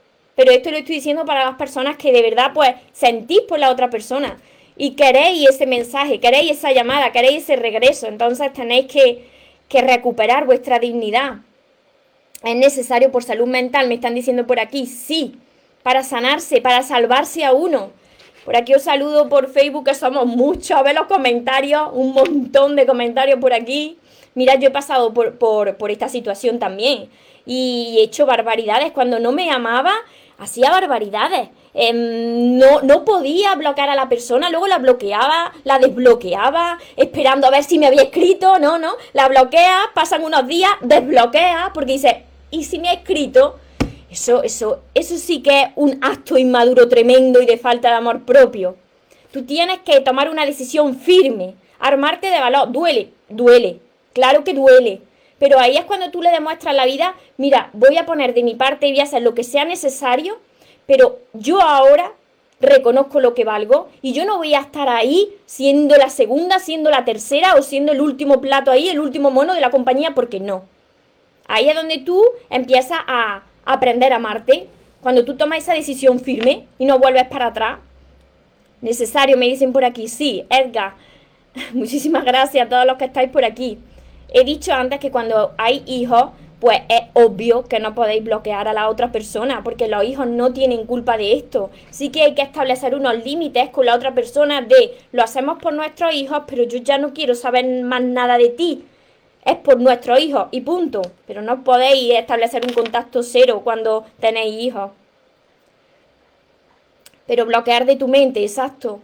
Pero 0.43 0.57
esto 0.57 0.73
lo 0.73 0.79
estoy 0.79 0.97
diciendo 0.97 1.25
para 1.25 1.45
las 1.45 1.55
personas 1.55 1.97
que 1.97 2.11
de 2.11 2.21
verdad, 2.21 2.51
pues, 2.53 2.75
sentís 2.93 3.43
por 3.43 3.61
la 3.61 3.71
otra 3.71 3.91
persona 3.91 4.39
y 4.77 4.97
queréis 4.97 5.49
ese 5.49 5.67
mensaje, 5.67 6.19
queréis 6.19 6.51
esa 6.51 6.73
llamada, 6.73 7.13
queréis 7.13 7.45
ese 7.45 7.55
regreso. 7.55 8.09
Entonces, 8.09 8.53
tenéis 8.53 8.87
que, 8.87 9.25
que 9.69 9.83
recuperar 9.83 10.45
vuestra 10.45 10.81
dignidad 10.81 11.37
es 12.43 12.57
necesario 12.57 13.13
por 13.13 13.23
salud 13.23 13.47
mental, 13.47 13.87
me 13.87 13.95
están 13.95 14.17
diciendo 14.17 14.49
por 14.49 14.59
aquí, 14.59 14.87
sí, 14.87 15.37
para 15.85 16.03
sanarse, 16.03 16.61
para 16.61 16.83
salvarse 16.83 17.45
a 17.45 17.53
uno. 17.53 17.91
Por 18.45 18.57
aquí 18.57 18.75
os 18.75 18.83
saludo 18.83 19.29
por 19.29 19.49
Facebook, 19.49 19.85
que 19.87 19.95
somos 19.95 20.27
muchos, 20.27 20.73
a 20.73 20.83
ver 20.83 20.97
los 20.97 21.07
comentarios, 21.07 21.89
un 21.93 22.15
montón 22.15 22.75
de 22.75 22.85
comentarios 22.85 23.39
por 23.39 23.53
aquí. 23.53 23.97
Mira, 24.35 24.57
yo 24.57 24.69
he 24.69 24.73
pasado 24.73 25.15
por, 25.15 25.37
por, 25.39 25.91
esta 25.93 26.09
situación 26.09 26.59
también 26.59 27.09
y 27.47 27.99
he 27.99 28.03
hecho 28.03 28.27
barbaridades. 28.27 28.91
Cuando 28.91 29.21
no 29.21 29.31
me 29.31 29.49
amaba, 29.53 29.93
hacía 30.43 30.71
barbaridades. 30.71 31.49
Em, 31.75 32.59
no, 32.59 32.83
no 32.83 33.05
podía 33.05 33.55
bloquear 33.55 33.89
a 33.89 33.95
la 33.95 34.09
persona, 34.09 34.51
luego 34.51 34.67
la 34.67 34.79
bloqueaba, 34.79 35.53
la 35.65 35.79
desbloqueaba, 35.79 36.79
esperando 36.97 37.47
a 37.47 37.51
ver 37.51 37.65
si 37.65 37.79
me 37.79 37.87
había 37.87 38.03
escrito, 38.03 38.59
no, 38.59 38.79
no, 38.79 38.93
la 39.15 39.29
bloquea, 39.29 39.91
pasan 39.95 40.23
unos 40.23 40.47
días, 40.47 40.71
desbloquea, 40.83 41.71
porque 41.73 41.93
dice, 41.93 42.25
y 42.51 42.65
si 42.65 42.79
me 42.79 42.91
ha 42.91 42.93
escrito, 42.93 43.59
eso, 44.11 44.43
eso, 44.43 44.81
eso 44.95 45.17
sí 45.17 45.43
que 45.43 45.63
es 45.63 45.69
un 45.77 45.99
acto 46.03 46.37
inmaduro 46.37 46.89
tremendo 46.89 47.41
y 47.41 47.47
de 47.47 47.57
falta 47.57 47.89
de 47.89 47.95
amor 47.95 48.25
propio. 48.25 48.77
Tú 49.33 49.45
tienes 49.45 49.79
que 49.79 50.01
tomar 50.01 50.29
una 50.29 50.45
decisión 50.45 50.97
firme, 50.97 51.55
armarte 51.79 52.29
de 52.29 52.39
valor. 52.39 52.71
Duele, 52.71 53.13
duele, 53.31 53.81
claro 54.13 54.45
que 54.45 54.53
duele. 54.53 55.01
Pero 55.43 55.59
ahí 55.59 55.77
es 55.77 55.85
cuando 55.87 56.13
tú 56.13 56.23
le 56.23 56.31
demuestras 56.31 56.73
la 56.73 56.87
vida, 56.87 57.17
mira, 57.37 57.71
voy 57.73 57.99
a 57.99 58.07
poner 58.07 58.33
de 58.33 58.45
mi 58.45 58.55
parte 58.55 58.87
y 58.87 58.93
voy 58.93 59.01
a 59.01 59.03
hacer 59.03 59.23
lo 59.23 59.35
que 59.35 59.43
sea 59.43 59.65
necesario, 59.65 60.39
pero 60.87 61.19
yo 61.33 61.61
ahora 61.61 62.13
reconozco 62.61 63.19
lo 63.19 63.35
que 63.35 63.43
valgo 63.43 63.89
y 64.03 64.13
yo 64.13 64.25
no 64.25 64.39
voy 64.39 64.55
a 64.55 64.61
estar 64.61 64.89
ahí 64.89 65.35
siendo 65.45 65.97
la 65.97 66.11
segunda, 66.11 66.61
siendo 66.61 66.91
la 66.91 67.05
tercera 67.05 67.57
o 67.57 67.63
siendo 67.63 67.91
el 67.91 68.01
último 68.01 68.41
plato 68.41 68.71
ahí, 68.71 68.89
el 68.89 69.01
último 69.01 69.33
mono 69.33 69.53
de 69.53 69.61
la 69.61 69.73
compañía, 69.73 70.15
porque 70.15 70.39
no. 70.39 70.63
Ahí 71.49 71.69
es 71.69 71.75
donde 71.75 71.99
tú 71.99 72.23
empiezas 72.49 73.01
a 73.09 73.43
aprender 73.65 74.13
a 74.13 74.17
amarte. 74.17 74.69
Cuando 75.01 75.25
tú 75.25 75.37
tomas 75.37 75.59
esa 75.59 75.75
decisión 75.75 76.21
firme 76.21 76.69
y 76.79 76.85
no 76.85 77.01
vuelves 77.01 77.27
para 77.27 77.47
atrás. 77.47 77.81
Necesario, 78.81 79.37
me 79.37 79.47
dicen 79.47 79.73
por 79.73 79.85
aquí. 79.85 80.07
Sí, 80.07 80.47
Edgar. 80.49 80.95
Muchísimas 81.73 82.25
gracias 82.25 82.65
a 82.65 82.69
todos 82.69 82.87
los 82.87 82.97
que 82.97 83.07
estáis 83.07 83.29
por 83.29 83.45
aquí. 83.45 83.81
He 84.33 84.45
dicho 84.45 84.73
antes 84.73 84.99
que 84.99 85.11
cuando 85.11 85.53
hay 85.59 85.83
hijos, 85.87 86.31
pues 86.61 86.81
es 86.89 87.03
obvio 87.15 87.65
que 87.65 87.81
no 87.81 87.95
podéis 87.95 88.25
bloquear 88.25 88.69
a 88.69 88.73
la 88.73 88.89
otra 88.89 89.13
persona, 89.13 89.63
porque 89.65 89.89
los 89.89 90.05
hijos 90.05 90.27
no 90.27 90.53
tienen 90.53 90.87
culpa 90.87 91.17
de 91.17 91.35
esto. 91.35 91.71
Sí 91.91 92.11
que 92.11 92.23
hay 92.23 92.35
que 92.35 92.43
establecer 92.43 92.95
unos 92.95 93.25
límites 93.25 93.71
con 93.71 93.87
la 93.87 93.95
otra 93.95 94.15
persona 94.15 94.63
de 94.63 94.97
lo 95.13 95.23
hacemos 95.23 95.59
por 95.61 95.73
nuestros 95.73 96.15
hijos, 96.15 96.43
pero 96.47 96.63
yo 96.65 96.79
ya 96.79 96.99
no 96.99 97.13
quiero 97.13 97.35
saber 97.35 97.67
más 97.83 98.03
nada 98.03 98.39
de 98.39 98.49
ti 98.51 98.85
es 99.45 99.57
por 99.57 99.81
nuestro 99.81 100.19
hijo 100.19 100.49
y 100.51 100.61
punto. 100.61 101.03
Pero 101.27 101.43
no 101.43 101.65
podéis 101.65 102.15
establecer 102.15 102.65
un 102.67 102.73
contacto 102.73 103.23
cero 103.23 103.63
cuando 103.65 104.05
tenéis 104.21 104.63
hijos. 104.63 104.91
Pero 107.27 107.47
bloquear 107.47 107.87
de 107.87 107.97
tu 107.97 108.09
mente, 108.09 108.43
exacto. 108.43 109.01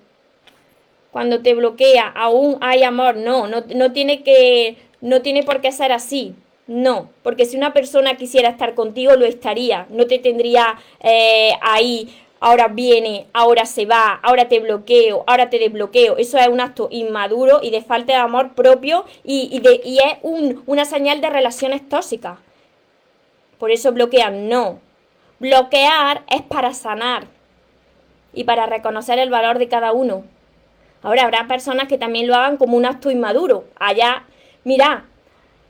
Cuando 1.11 1.41
te 1.41 1.55
bloquea, 1.55 2.09
aún 2.09 2.59
hay 2.61 2.83
amor. 2.83 3.17
No, 3.17 3.47
no, 3.47 3.93
tiene 3.93 4.23
que, 4.23 4.77
no 5.01 5.23
tiene 5.23 5.43
por 5.43 5.61
qué 5.61 5.73
ser 5.73 5.93
así. 5.93 6.35
No, 6.67 7.09
porque 7.23 7.47
si 7.47 7.57
una 7.57 7.73
persona 7.73 8.17
quisiera 8.17 8.51
estar 8.51 8.75
contigo, 8.75 9.17
lo 9.17 9.25
estaría. 9.25 9.87
No 9.89 10.07
te 10.07 10.19
tendría 10.19 10.79
eh, 11.01 11.53
ahí 11.63 12.15
ahora 12.41 12.69
viene, 12.69 13.27
ahora 13.33 13.67
se 13.67 13.87
va, 13.87 14.21
ahora 14.23 14.49
te 14.49 14.61
bloqueo, 14.61 15.25
ahora 15.27 15.51
te 15.51 15.59
desbloqueo. 15.59 16.17
Eso 16.17 16.39
es 16.39 16.49
un 16.49 16.61
acto 16.61 16.89
inmaduro 16.91 17.61
y 17.63 17.71
de 17.71 17.83
falta 17.83 18.13
de 18.13 18.19
amor 18.19 18.55
propio 18.55 19.05
y, 19.25 19.61
y 19.85 19.99
es 19.99 20.19
una 20.67 20.85
señal 20.85 21.21
de 21.21 21.31
relaciones 21.31 21.89
tóxicas. 21.89 22.39
Por 23.59 23.71
eso 23.71 23.93
bloquean, 23.93 24.49
no. 24.49 24.81
Bloquear 25.41 26.23
es 26.29 26.43
para 26.43 26.75
sanar 26.75 27.27
y 28.33 28.45
para 28.45 28.67
reconocer 28.67 29.19
el 29.19 29.31
valor 29.31 29.59
de 29.59 29.69
cada 29.69 29.93
uno. 29.93 30.25
Ahora 31.03 31.25
habrá 31.25 31.47
personas 31.47 31.89
que 31.89 31.99
también 31.99 32.27
lo 32.27 32.35
hagan 32.35 32.57
como 32.57 32.77
un 32.77 32.85
acto 32.85 33.11
inmaduro. 33.11 33.65
Allá, 33.77 34.25
mira, 34.65 35.05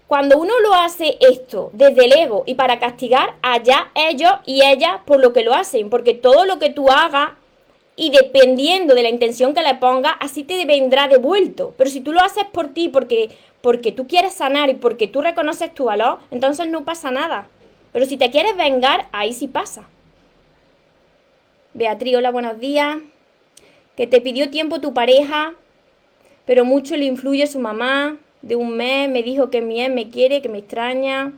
cuando 0.08 0.38
uno 0.38 0.54
lo 0.60 0.72
hace 0.74 1.18
esto 1.20 1.70
desde 1.74 2.06
el 2.06 2.12
ego 2.12 2.42
y 2.46 2.54
para 2.54 2.78
castigar, 2.78 3.34
allá 3.42 3.90
ellos 3.94 4.32
y 4.46 4.64
ellas 4.64 5.00
por 5.04 5.20
lo 5.20 5.34
que 5.34 5.44
lo 5.44 5.54
hacen, 5.54 5.90
porque 5.90 6.14
todo 6.14 6.46
lo 6.46 6.58
que 6.58 6.70
tú 6.70 6.90
hagas 6.90 7.32
y 7.94 8.10
dependiendo 8.10 8.94
de 8.94 9.02
la 9.02 9.10
intención 9.10 9.52
que 9.52 9.60
le 9.60 9.74
pongas, 9.74 10.14
así 10.20 10.44
te 10.44 10.64
vendrá 10.64 11.08
devuelto. 11.08 11.74
Pero 11.76 11.90
si 11.90 12.00
tú 12.00 12.12
lo 12.12 12.20
haces 12.20 12.44
por 12.44 12.68
ti, 12.68 12.88
porque, 12.88 13.30
porque 13.60 13.92
tú 13.92 14.06
quieres 14.06 14.32
sanar 14.32 14.70
y 14.70 14.74
porque 14.74 15.08
tú 15.08 15.20
reconoces 15.20 15.74
tu 15.74 15.84
valor, 15.84 16.20
entonces 16.30 16.68
no 16.68 16.84
pasa 16.84 17.10
nada. 17.10 17.48
Pero 17.92 18.06
si 18.06 18.16
te 18.16 18.30
quieres 18.30 18.56
vengar, 18.56 19.08
ahí 19.12 19.34
sí 19.34 19.46
pasa. 19.48 19.88
Beatriz, 21.74 22.16
hola, 22.16 22.30
buenos 22.30 22.58
días. 22.60 22.98
Que 23.94 24.06
te 24.06 24.20
pidió 24.20 24.48
tiempo 24.48 24.80
tu 24.80 24.94
pareja, 24.94 25.54
pero 26.46 26.64
mucho 26.64 26.96
le 26.96 27.04
influye 27.04 27.46
su 27.46 27.58
mamá 27.58 28.16
de 28.48 28.56
un 28.56 28.76
mes, 28.76 29.08
me 29.10 29.22
dijo 29.22 29.50
que 29.50 29.60
mi 29.60 29.86
me 29.88 30.08
quiere, 30.10 30.42
que 30.42 30.48
me 30.48 30.58
extraña, 30.58 31.32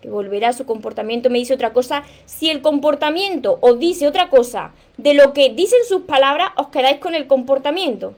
que 0.00 0.08
volverá 0.08 0.48
a 0.48 0.52
su 0.52 0.64
comportamiento, 0.64 1.28
me 1.28 1.38
dice 1.38 1.54
otra 1.54 1.72
cosa. 1.72 2.04
Si 2.24 2.48
el 2.48 2.62
comportamiento 2.62 3.58
os 3.60 3.78
dice 3.78 4.06
otra 4.06 4.30
cosa 4.30 4.72
de 4.96 5.14
lo 5.14 5.32
que 5.32 5.50
dicen 5.50 5.80
sus 5.86 6.02
palabras, 6.02 6.50
os 6.56 6.68
quedáis 6.68 7.00
con 7.00 7.14
el 7.14 7.26
comportamiento. 7.26 8.14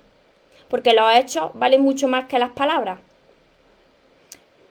Porque 0.69 0.93
los 0.93 1.13
hechos 1.15 1.51
valen 1.55 1.83
mucho 1.83 2.07
más 2.07 2.27
que 2.27 2.39
las 2.39 2.51
palabras. 2.51 3.01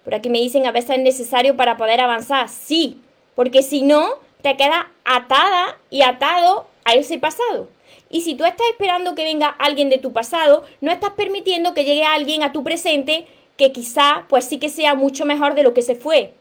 Por 0.04 0.16
aquí 0.16 0.30
me 0.30 0.40
dicen 0.40 0.66
a 0.66 0.72
veces 0.72 0.98
es 0.98 1.04
necesario 1.04 1.56
para 1.58 1.78
poder 1.78 2.00
avanzar. 2.00 2.48
Sí, 2.50 3.02
porque 3.36 3.62
si 3.62 3.82
no, 3.82 4.10
te 4.42 4.56
quedas 4.56 4.86
atada 5.04 5.78
y 5.90 6.02
atado 6.02 6.68
a 6.86 6.94
ese 6.94 7.20
pasado. 7.20 7.68
Y 8.12 8.22
si 8.22 8.36
tú 8.36 8.46
estás 8.46 8.68
esperando 8.72 9.16
que 9.16 9.24
venga 9.24 9.48
alguien 9.48 9.90
de 9.90 9.98
tu 9.98 10.12
pasado, 10.12 10.64
no 10.82 10.92
estás 10.92 11.12
permitiendo 11.12 11.74
que 11.74 11.86
llegue 11.86 12.04
alguien 12.04 12.44
a 12.44 12.52
tu 12.52 12.64
presente 12.64 13.26
que 13.58 13.72
quizá 13.72 14.26
pues 14.28 14.46
sí 14.46 14.60
que 14.60 14.70
sea 14.70 14.96
mucho 14.96 15.26
mejor 15.26 15.56
de 15.56 15.64
lo 15.64 15.74
que 15.74 15.82
se 15.82 15.96
fue. 15.96 16.34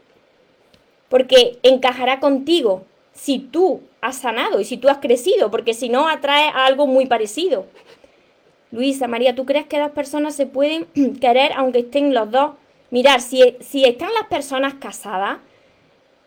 Porque 1.09 1.59
encajará 1.63 2.19
contigo 2.19 2.83
si 3.13 3.39
tú 3.39 3.81
has 4.01 4.17
sanado 4.17 4.59
y 4.59 4.65
si 4.65 4.77
tú 4.77 4.89
has 4.89 4.97
crecido, 4.97 5.51
porque 5.51 5.73
si 5.73 5.89
no 5.89 6.07
atrae 6.07 6.49
a 6.49 6.65
algo 6.65 6.87
muy 6.87 7.05
parecido. 7.05 7.65
Luisa, 8.71 9.07
María, 9.07 9.35
¿tú 9.35 9.45
crees 9.45 9.65
que 9.65 9.79
dos 9.79 9.91
personas 9.91 10.35
se 10.35 10.45
pueden 10.45 10.85
querer 11.21 11.51
aunque 11.55 11.79
estén 11.79 12.13
los 12.13 12.31
dos? 12.31 12.51
Mirar, 12.89 13.21
si, 13.21 13.55
si 13.61 13.85
están 13.85 14.13
las 14.13 14.27
personas 14.27 14.73
casadas, 14.73 15.37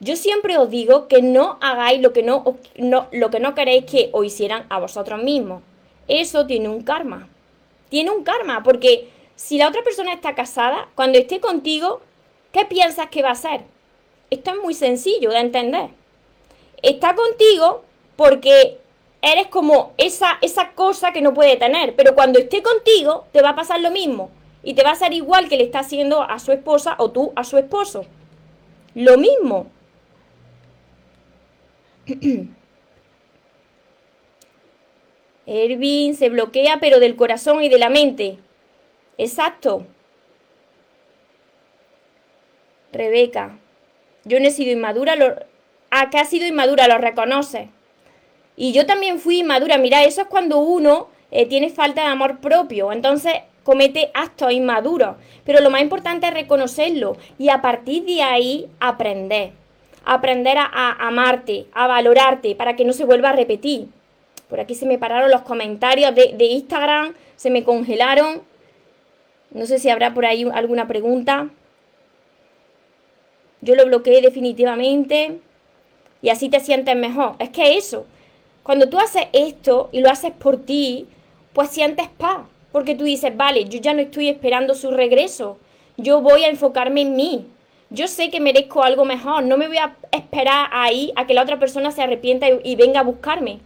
yo 0.05 0.17
siempre 0.17 0.59
os 0.59 0.69
digo 0.69 1.09
que 1.09 1.23
no 1.23 1.57
hagáis 1.63 2.03
lo 2.03 2.13
que 2.13 2.23
no, 2.23 2.59
lo 2.77 3.31
que 3.31 3.41
no 3.41 3.55
queréis 3.55 3.87
que 3.87 4.11
os 4.13 4.27
hicieran 4.27 4.67
a 4.69 4.79
vosotros 4.79 5.23
mismos. 5.23 5.63
Eso 6.09 6.47
tiene 6.47 6.69
un 6.69 6.83
karma. 6.83 7.29
Tiene 7.89 8.11
un 8.11 8.23
karma, 8.23 8.63
porque 8.63 9.09
si 9.35 9.57
la 9.57 9.69
otra 9.69 9.83
persona 9.83 10.13
está 10.13 10.35
casada, 10.35 10.89
cuando 10.95 11.19
esté 11.19 11.41
contigo, 11.41 12.03
¿qué 12.53 12.67
piensas 12.67 13.09
que 13.09 13.23
va 13.23 13.31
a 13.31 13.33
hacer? 13.33 13.63
Esto 14.29 14.51
es 14.51 14.57
muy 14.63 14.75
sencillo 14.75 15.31
de 15.31 15.39
entender. 15.39 15.89
está 16.83 17.15
contigo 17.15 17.83
porque 18.17 18.79
eres 19.23 19.47
como 19.47 19.95
esa, 19.97 20.37
esa 20.43 20.73
cosa 20.73 21.13
que 21.13 21.23
no 21.23 21.33
puede 21.33 21.57
tener, 21.57 21.97
pero 21.97 22.15
cuando 22.15 22.39
esté 22.39 22.63
contigo 22.63 23.25
te 23.33 23.41
va 23.41 23.51
a 23.51 23.57
pasar 23.57 23.81
lo 23.81 23.91
mismo 23.91 24.31
y 24.63 24.75
te 24.75 24.83
va 24.83 24.91
a 24.91 24.97
ser 24.97 25.15
igual 25.15 25.49
que 25.49 25.57
le 25.57 25.65
está 25.65 25.79
haciendo 25.79 26.23
a 26.23 26.39
su 26.39 26.53
esposa 26.53 26.95
o 26.99 27.11
tú 27.11 27.33
a 27.37 27.45
su 27.45 27.57
esposo. 27.57 28.05
Lo 28.95 29.17
mismo. 29.17 29.71
Ervin 35.47 36.15
se 36.17 36.29
bloquea, 36.29 36.79
pero 36.81 37.01
del 37.01 37.17
corazón 37.17 37.63
y 37.63 37.69
de 37.69 37.79
la 37.79 37.91
mente. 37.91 38.39
Exacto. 39.19 39.87
Rebeca. 42.93 43.59
Yo 44.25 44.41
no 44.41 44.47
he 44.47 44.51
sido 44.51 44.73
inmadura, 44.73 45.17
lo... 45.17 45.35
Ah, 45.91 46.11
sido 46.25 46.47
inmadura, 46.47 46.89
lo 46.89 46.99
reconoce. 46.99 47.69
Y 48.57 48.73
yo 48.73 48.87
también 48.87 49.19
fui 49.19 49.41
inmadura. 49.41 49.79
Mira, 49.79 50.03
eso 50.05 50.23
es 50.23 50.27
cuando 50.29 50.59
uno 50.59 51.09
eh, 51.31 51.47
tiene 51.47 51.71
falta 51.71 52.03
de 52.03 52.09
amor 52.09 52.41
propio. 52.41 52.91
Entonces 52.93 53.35
comete 53.63 54.11
actos 54.15 54.53
inmaduros. 54.53 55.17
Pero 55.45 55.61
lo 55.61 55.71
más 55.71 55.83
importante 55.83 56.27
es 56.27 56.35
reconocerlo 56.35 57.17
y 57.39 57.49
a 57.49 57.61
partir 57.61 58.05
de 58.05 58.23
ahí 58.23 58.69
aprender. 58.81 59.53
Aprender 60.05 60.57
a 60.59 61.07
amarte, 61.07 61.67
a 61.73 61.87
valorarte, 61.87 62.55
para 62.55 62.77
que 62.77 62.85
no 62.85 62.93
se 62.93 63.05
vuelva 63.05 63.31
a 63.31 63.37
repetir. 63.37 63.89
Por 64.49 64.61
aquí 64.61 64.75
se 64.75 64.87
me 64.87 64.99
pararon 64.99 65.31
los 65.31 65.43
comentarios 65.43 66.15
de, 66.15 66.45
Instagram, 66.45 67.15
se 67.37 67.51
me 67.51 67.65
congelaron. 67.65 68.43
No 69.51 69.67
sé 69.67 69.79
si 69.79 69.91
habrá 69.91 70.15
por 70.15 70.27
ahí 70.27 70.47
alguna 70.53 70.87
pregunta. 70.87 71.49
Yo 73.61 73.75
lo 73.75 73.87
bloqueé 73.87 74.21
definitivamente 74.21 75.41
y 76.21 76.29
así 76.29 76.49
te 76.49 76.61
sientes 76.61 76.95
mejor. 76.95 77.37
Es 77.39 77.51
que 77.51 77.77
eso, 77.77 78.07
cuando 78.63 78.89
tú 78.89 78.99
haces 78.99 79.27
esto 79.33 79.89
y 79.91 80.01
lo 80.01 80.11
haces 80.11 80.33
por 80.33 80.59
ti, 80.63 81.09
pues 81.53 81.71
sientes 81.71 82.09
paz. 82.17 82.43
Porque 82.73 82.95
tú 82.95 83.05
dices, 83.05 83.37
vale, 83.37 83.65
yo 83.65 83.81
ya 83.81 83.95
no 83.95 84.03
estoy 84.03 84.29
esperando 84.29 84.75
su 84.75 84.91
regreso. 84.91 85.59
Yo 85.97 86.21
voy 86.21 86.45
a 86.45 86.49
enfocarme 86.49 87.03
en 87.03 87.17
mí. 87.17 87.47
Yo 87.95 88.09
sé 88.09 88.29
que 88.29 88.41
merezco 88.41 88.83
algo 88.83 89.05
mejor. 89.05 89.45
No 89.45 89.57
me 89.57 89.69
voy 89.69 89.77
a 89.79 89.95
esperar 90.11 90.69
ahí 90.73 91.13
a 91.15 91.29
que 91.29 91.35
la 91.35 91.43
otra 91.43 91.61
persona 91.61 91.93
se 91.93 92.03
arrepienta 92.03 92.49
y 92.49 92.75
venga 92.75 92.99
a 93.01 93.05
buscarme. 93.05 93.61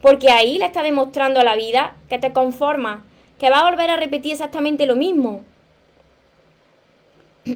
Porque 0.00 0.30
ahí 0.30 0.58
le 0.58 0.66
está 0.66 0.84
demostrando 0.84 1.40
a 1.40 1.44
la 1.44 1.56
vida 1.56 1.96
que 2.08 2.20
te 2.20 2.32
conforma, 2.32 3.04
que 3.38 3.50
va 3.50 3.58
a 3.60 3.70
volver 3.70 3.90
a 3.90 3.96
repetir 3.96 4.32
exactamente 4.32 4.86
lo 4.86 4.94
mismo. 4.94 5.44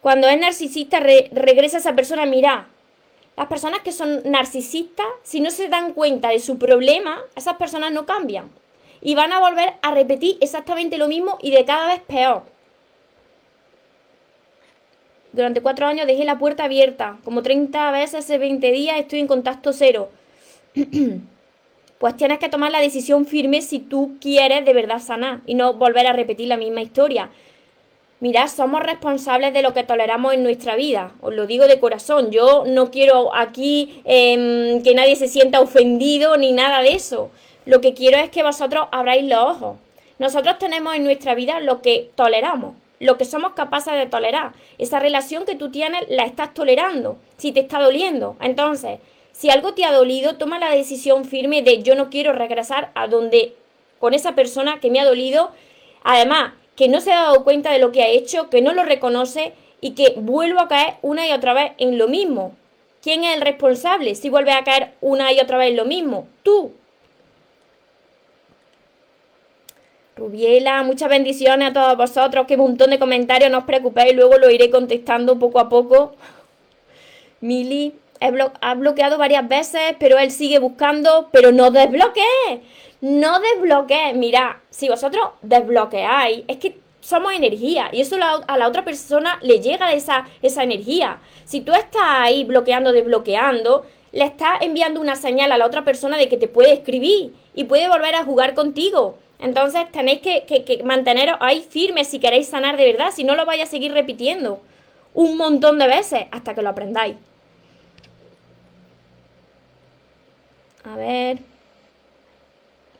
Cuando 0.00 0.28
es 0.28 0.40
narcisista, 0.40 0.98
regresa 0.98 1.78
esa 1.78 1.94
persona, 1.94 2.26
mira, 2.26 2.66
las 3.36 3.46
personas 3.46 3.82
que 3.82 3.92
son 3.92 4.22
narcisistas, 4.24 5.06
si 5.22 5.40
no 5.40 5.52
se 5.52 5.68
dan 5.68 5.92
cuenta 5.92 6.30
de 6.30 6.40
su 6.40 6.58
problema, 6.58 7.22
esas 7.36 7.56
personas 7.56 7.92
no 7.92 8.06
cambian. 8.06 8.50
Y 9.02 9.14
van 9.14 9.32
a 9.32 9.38
volver 9.38 9.74
a 9.82 9.92
repetir 9.92 10.36
exactamente 10.40 10.98
lo 10.98 11.06
mismo 11.06 11.38
y 11.40 11.52
de 11.52 11.64
cada 11.64 11.86
vez 11.86 12.00
peor. 12.02 12.49
Durante 15.32 15.60
cuatro 15.60 15.86
años 15.86 16.06
dejé 16.06 16.24
la 16.24 16.38
puerta 16.38 16.64
abierta, 16.64 17.18
como 17.24 17.42
30 17.42 17.90
veces 17.92 18.16
hace 18.16 18.38
20 18.38 18.72
días 18.72 18.98
estoy 18.98 19.20
en 19.20 19.26
contacto 19.26 19.72
cero. 19.72 20.10
pues 21.98 22.16
tienes 22.16 22.38
que 22.38 22.48
tomar 22.48 22.72
la 22.72 22.80
decisión 22.80 23.26
firme 23.26 23.60
si 23.60 23.78
tú 23.78 24.16
quieres 24.20 24.64
de 24.64 24.72
verdad 24.72 25.00
sanar 25.00 25.40
y 25.46 25.54
no 25.54 25.74
volver 25.74 26.06
a 26.06 26.12
repetir 26.12 26.48
la 26.48 26.56
misma 26.56 26.80
historia. 26.80 27.30
Mirad, 28.20 28.48
somos 28.48 28.82
responsables 28.82 29.52
de 29.54 29.62
lo 29.62 29.72
que 29.72 29.82
toleramos 29.82 30.34
en 30.34 30.42
nuestra 30.42 30.76
vida. 30.76 31.12
Os 31.22 31.34
lo 31.34 31.46
digo 31.46 31.66
de 31.66 31.80
corazón. 31.80 32.30
Yo 32.30 32.64
no 32.66 32.90
quiero 32.90 33.34
aquí 33.34 34.02
em, 34.04 34.82
que 34.82 34.94
nadie 34.94 35.16
se 35.16 35.28
sienta 35.28 35.60
ofendido 35.60 36.36
ni 36.36 36.52
nada 36.52 36.82
de 36.82 36.92
eso. 36.92 37.30
Lo 37.64 37.80
que 37.80 37.94
quiero 37.94 38.18
es 38.18 38.30
que 38.30 38.42
vosotros 38.42 38.88
abráis 38.92 39.24
los 39.24 39.38
ojos. 39.38 39.76
Nosotros 40.18 40.58
tenemos 40.58 40.94
en 40.94 41.04
nuestra 41.04 41.34
vida 41.34 41.60
lo 41.60 41.80
que 41.80 42.10
toleramos, 42.14 42.74
lo 43.00 43.16
que 43.16 43.24
somos 43.24 43.54
capaces 43.54 43.94
de 43.94 44.06
tolerar. 44.06 44.52
Esa 44.78 45.00
relación 45.00 45.44
que 45.44 45.56
tú 45.56 45.70
tienes 45.70 46.02
la 46.08 46.24
estás 46.24 46.54
tolerando, 46.54 47.16
si 47.38 47.50
te 47.50 47.60
está 47.60 47.80
doliendo. 47.80 48.36
Entonces, 48.40 49.00
si 49.32 49.50
algo 49.50 49.74
te 49.74 49.84
ha 49.84 49.92
dolido, 49.92 50.36
toma 50.36 50.58
la 50.58 50.70
decisión 50.70 51.24
firme 51.24 51.62
de 51.62 51.82
yo 51.82 51.94
no 51.96 52.10
quiero 52.10 52.32
regresar 52.32 52.92
a 52.94 53.08
donde 53.08 53.54
con 53.98 54.14
esa 54.14 54.34
persona 54.34 54.80
que 54.80 54.90
me 54.90 55.00
ha 55.00 55.04
dolido. 55.04 55.50
Además, 56.04 56.52
que 56.76 56.88
no 56.88 57.00
se 57.00 57.12
ha 57.12 57.22
dado 57.22 57.42
cuenta 57.42 57.72
de 57.72 57.78
lo 57.78 57.90
que 57.90 58.02
ha 58.02 58.08
hecho, 58.08 58.50
que 58.50 58.60
no 58.60 58.72
lo 58.72 58.84
reconoce 58.84 59.54
y 59.80 59.92
que 59.92 60.14
vuelvo 60.16 60.60
a 60.60 60.68
caer 60.68 60.94
una 61.02 61.26
y 61.26 61.32
otra 61.32 61.54
vez 61.54 61.72
en 61.78 61.96
lo 61.98 62.06
mismo. 62.06 62.54
¿Quién 63.02 63.24
es 63.24 63.34
el 63.34 63.40
responsable 63.40 64.14
si 64.14 64.28
vuelve 64.28 64.52
a 64.52 64.62
caer 64.62 64.92
una 65.00 65.32
y 65.32 65.40
otra 65.40 65.56
vez 65.56 65.70
en 65.70 65.76
lo 65.76 65.86
mismo? 65.86 66.28
Tú. 66.42 66.72
Rubiela, 70.20 70.82
muchas 70.82 71.08
bendiciones 71.08 71.70
a 71.70 71.72
todos 71.72 71.96
vosotros. 71.96 72.44
Qué 72.46 72.58
montón 72.58 72.90
de 72.90 72.98
comentarios, 72.98 73.50
no 73.50 73.56
os 73.56 73.64
preocupéis, 73.64 74.14
luego 74.14 74.36
lo 74.36 74.50
iré 74.50 74.68
contestando 74.68 75.38
poco 75.38 75.58
a 75.58 75.70
poco. 75.70 76.14
Mili, 77.40 77.94
ha 78.20 78.74
bloqueado 78.74 79.16
varias 79.16 79.48
veces, 79.48 79.80
pero 79.98 80.18
él 80.18 80.30
sigue 80.30 80.58
buscando, 80.58 81.30
pero 81.32 81.52
no 81.52 81.70
desbloquee. 81.70 82.60
No 83.00 83.40
desbloquee. 83.40 84.12
Mira, 84.12 84.60
si 84.68 84.90
vosotros 84.90 85.26
desbloqueáis, 85.40 86.44
es 86.48 86.58
que 86.58 86.78
somos 87.00 87.32
energía 87.32 87.88
y 87.90 88.02
eso 88.02 88.16
a 88.46 88.58
la 88.58 88.68
otra 88.68 88.84
persona 88.84 89.38
le 89.40 89.60
llega 89.60 89.94
esa, 89.94 90.28
esa 90.42 90.64
energía. 90.64 91.18
Si 91.46 91.62
tú 91.62 91.72
estás 91.72 92.02
ahí 92.04 92.44
bloqueando, 92.44 92.92
desbloqueando, 92.92 93.86
le 94.12 94.24
estás 94.24 94.60
enviando 94.60 95.00
una 95.00 95.16
señal 95.16 95.50
a 95.50 95.56
la 95.56 95.64
otra 95.64 95.82
persona 95.82 96.18
de 96.18 96.28
que 96.28 96.36
te 96.36 96.46
puede 96.46 96.74
escribir 96.74 97.32
y 97.54 97.64
puede 97.64 97.88
volver 97.88 98.16
a 98.16 98.24
jugar 98.24 98.52
contigo. 98.52 99.16
Entonces 99.40 99.90
tenéis 99.90 100.20
que, 100.20 100.44
que 100.44 100.82
manteneros 100.84 101.36
ahí 101.40 101.62
firmes 101.68 102.08
si 102.08 102.18
queréis 102.18 102.48
sanar 102.48 102.76
de 102.76 102.84
verdad, 102.84 103.10
si 103.10 103.24
no 103.24 103.34
lo 103.34 103.46
vais 103.46 103.62
a 103.62 103.66
seguir 103.66 103.92
repitiendo 103.92 104.60
un 105.14 105.36
montón 105.36 105.78
de 105.78 105.86
veces 105.86 106.26
hasta 106.30 106.54
que 106.54 106.62
lo 106.62 106.68
aprendáis. 106.68 107.16
A 110.84 110.96
ver. 110.96 111.38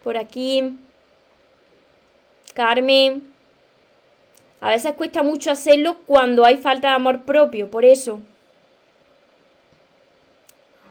Por 0.02 0.16
aquí. 0.16 0.78
Carmen. 2.54 3.32
A 4.60 4.70
veces 4.70 4.92
cuesta 4.94 5.22
mucho 5.22 5.50
hacerlo 5.50 5.96
cuando 6.06 6.44
hay 6.44 6.58
falta 6.58 6.88
de 6.88 6.94
amor 6.94 7.22
propio, 7.22 7.70
por 7.70 7.84
eso. 7.84 8.20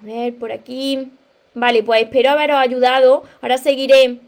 A 0.02 0.06
ver, 0.06 0.36
por 0.38 0.52
aquí. 0.52 1.12
Vale, 1.54 1.84
pues 1.84 2.04
espero 2.04 2.32
haberos 2.32 2.58
ayudado. 2.58 3.24
Ahora 3.42 3.58
seguiré. 3.58 4.20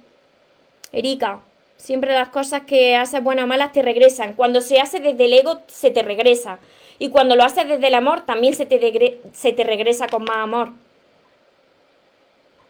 Erika, 0.92 1.42
siempre 1.78 2.14
las 2.14 2.30
cosas 2.30 2.64
que 2.64 2.96
haces 2.96 3.24
buenas 3.24 3.46
o 3.46 3.48
malas 3.48 3.72
te 3.72 3.82
regresan. 3.82 4.34
Cuando 4.34 4.62
se 4.62 4.80
hace 4.80 5.00
desde 5.00 5.26
el 5.26 5.34
ego, 5.34 5.62
se 5.68 5.92
te 5.92 6.04
regresa. 6.04 6.60
Y 7.00 7.10
cuando 7.10 7.36
lo 7.36 7.44
haces 7.44 7.68
desde 7.68 7.88
el 7.88 7.96
amor, 7.96 8.22
también 8.26 8.54
se 8.54 8.66
te, 8.68 9.64
regresa 9.64 10.08
con 10.08 10.24
más 10.24 10.38
amor. 10.38 10.70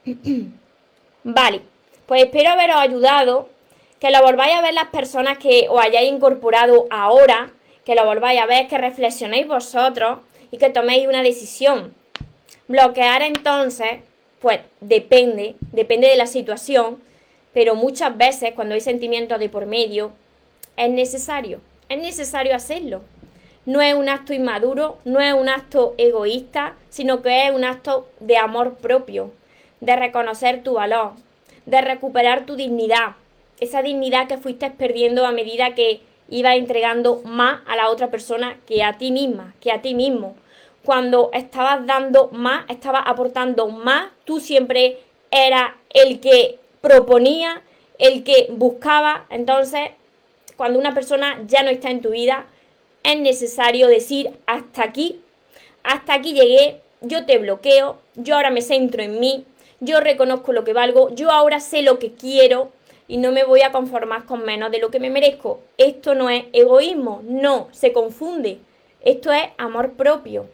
vale, 1.24 1.62
pues 2.06 2.24
espero 2.24 2.52
haberos 2.52 2.78
ayudado, 2.78 3.50
que 4.00 4.10
lo 4.10 4.22
volváis 4.22 4.56
a 4.56 4.62
ver 4.62 4.74
las 4.74 4.88
personas 4.88 5.38
que 5.38 5.68
os 5.70 5.82
hayáis 5.82 6.12
incorporado 6.12 6.88
ahora, 6.90 7.52
que 7.86 7.94
lo 7.94 8.06
volváis 8.06 8.40
a 8.40 8.46
ver, 8.46 8.68
que 8.68 8.78
reflexionéis 8.78 9.48
vosotros 9.48 10.20
y 10.50 10.58
que 10.58 10.70
toméis 10.70 11.08
una 11.08 11.24
decisión. 11.24 11.94
Bloquear 12.68 13.24
entonces, 13.24 14.00
pues 14.40 14.62
depende, 14.80 15.56
depende 15.74 16.08
de 16.08 16.16
la 16.16 16.26
situación, 16.26 17.02
pero 17.54 17.76
muchas 17.76 18.18
veces 18.18 18.54
cuando 18.54 18.76
hay 18.76 18.82
sentimientos 18.82 19.40
de 19.40 19.50
por 19.50 19.66
medio, 19.66 20.12
es 20.78 20.90
necesario, 20.90 21.60
es 21.90 22.00
necesario 22.00 22.56
hacerlo. 22.56 23.02
No 23.66 23.82
es 23.82 23.94
un 23.94 24.10
acto 24.10 24.34
inmaduro, 24.34 24.98
no 25.06 25.20
es 25.20 25.34
un 25.34 25.48
acto 25.48 25.94
egoísta, 25.98 26.76
sino 26.90 27.22
que 27.22 27.46
es 27.46 27.54
un 27.54 27.64
acto 27.64 28.08
de 28.20 28.38
amor 28.38 28.76
propio, 28.76 29.32
de 29.82 29.96
reconocer 29.96 30.64
tu 30.64 30.74
valor, 30.74 31.12
de 31.66 31.82
recuperar 31.82 32.46
tu 32.46 32.56
dignidad, 32.56 33.16
esa 33.60 33.84
dignidad 33.84 34.28
que 34.28 34.38
fuiste 34.38 34.72
perdiendo 34.72 35.26
a 35.26 35.32
medida 35.32 35.76
que 35.76 36.02
ibas 36.30 36.56
entregando 36.56 37.22
más 37.24 37.62
a 37.68 37.76
la 37.76 37.90
otra 37.90 38.10
persona 38.10 38.58
que 38.66 38.84
a 38.84 38.98
ti 38.98 39.12
misma, 39.12 39.54
que 39.60 39.72
a 39.72 39.82
ti 39.82 39.94
mismo. 39.94 40.36
Cuando 40.84 41.30
estabas 41.34 41.86
dando 41.86 42.30
más, 42.32 42.66
estabas 42.70 43.04
aportando 43.06 43.68
más, 43.68 44.10
tú 44.26 44.40
siempre 44.40 44.98
eras 45.30 45.74
el 45.94 46.20
que 46.20 46.58
proponía, 46.82 47.62
el 47.98 48.24
que 48.24 48.48
buscaba. 48.52 49.26
Entonces, 49.30 49.92
cuando 50.58 50.80
una 50.80 50.94
persona 50.94 51.42
ya 51.48 51.64
no 51.64 51.70
está 51.70 51.90
en 51.90 52.02
tu 52.02 52.10
vida, 52.10 52.46
es 53.04 53.20
necesario 53.20 53.88
decir 53.88 54.32
hasta 54.46 54.84
aquí, 54.84 55.22
hasta 55.84 56.14
aquí 56.14 56.34
llegué, 56.34 56.82
yo 57.02 57.26
te 57.26 57.38
bloqueo, 57.38 58.00
yo 58.16 58.36
ahora 58.36 58.52
me 58.52 58.62
centro 58.62 59.02
en 59.02 59.20
mí, 59.20 59.46
yo 59.80 60.00
reconozco 60.00 60.54
lo 60.54 60.64
que 60.64 60.74
valgo, 60.74 61.10
yo 61.16 61.32
ahora 61.32 61.60
sé 61.60 61.82
lo 61.82 61.98
que 61.98 62.14
quiero 62.14 62.72
y 63.08 63.18
no 63.18 63.32
me 63.32 63.44
voy 63.44 63.62
a 63.62 63.72
conformar 63.72 64.26
con 64.26 64.46
menos 64.46 64.72
de 64.72 64.80
lo 64.80 64.92
que 64.92 65.00
me 65.00 65.10
merezco. 65.10 65.60
Esto 65.78 66.16
no 66.16 66.30
es 66.30 66.46
egoísmo, 66.54 67.22
no, 67.26 67.68
se 67.72 67.92
confunde. 67.92 68.60
Esto 69.02 69.32
es 69.32 69.44
amor 69.58 69.94
propio. 69.94 70.48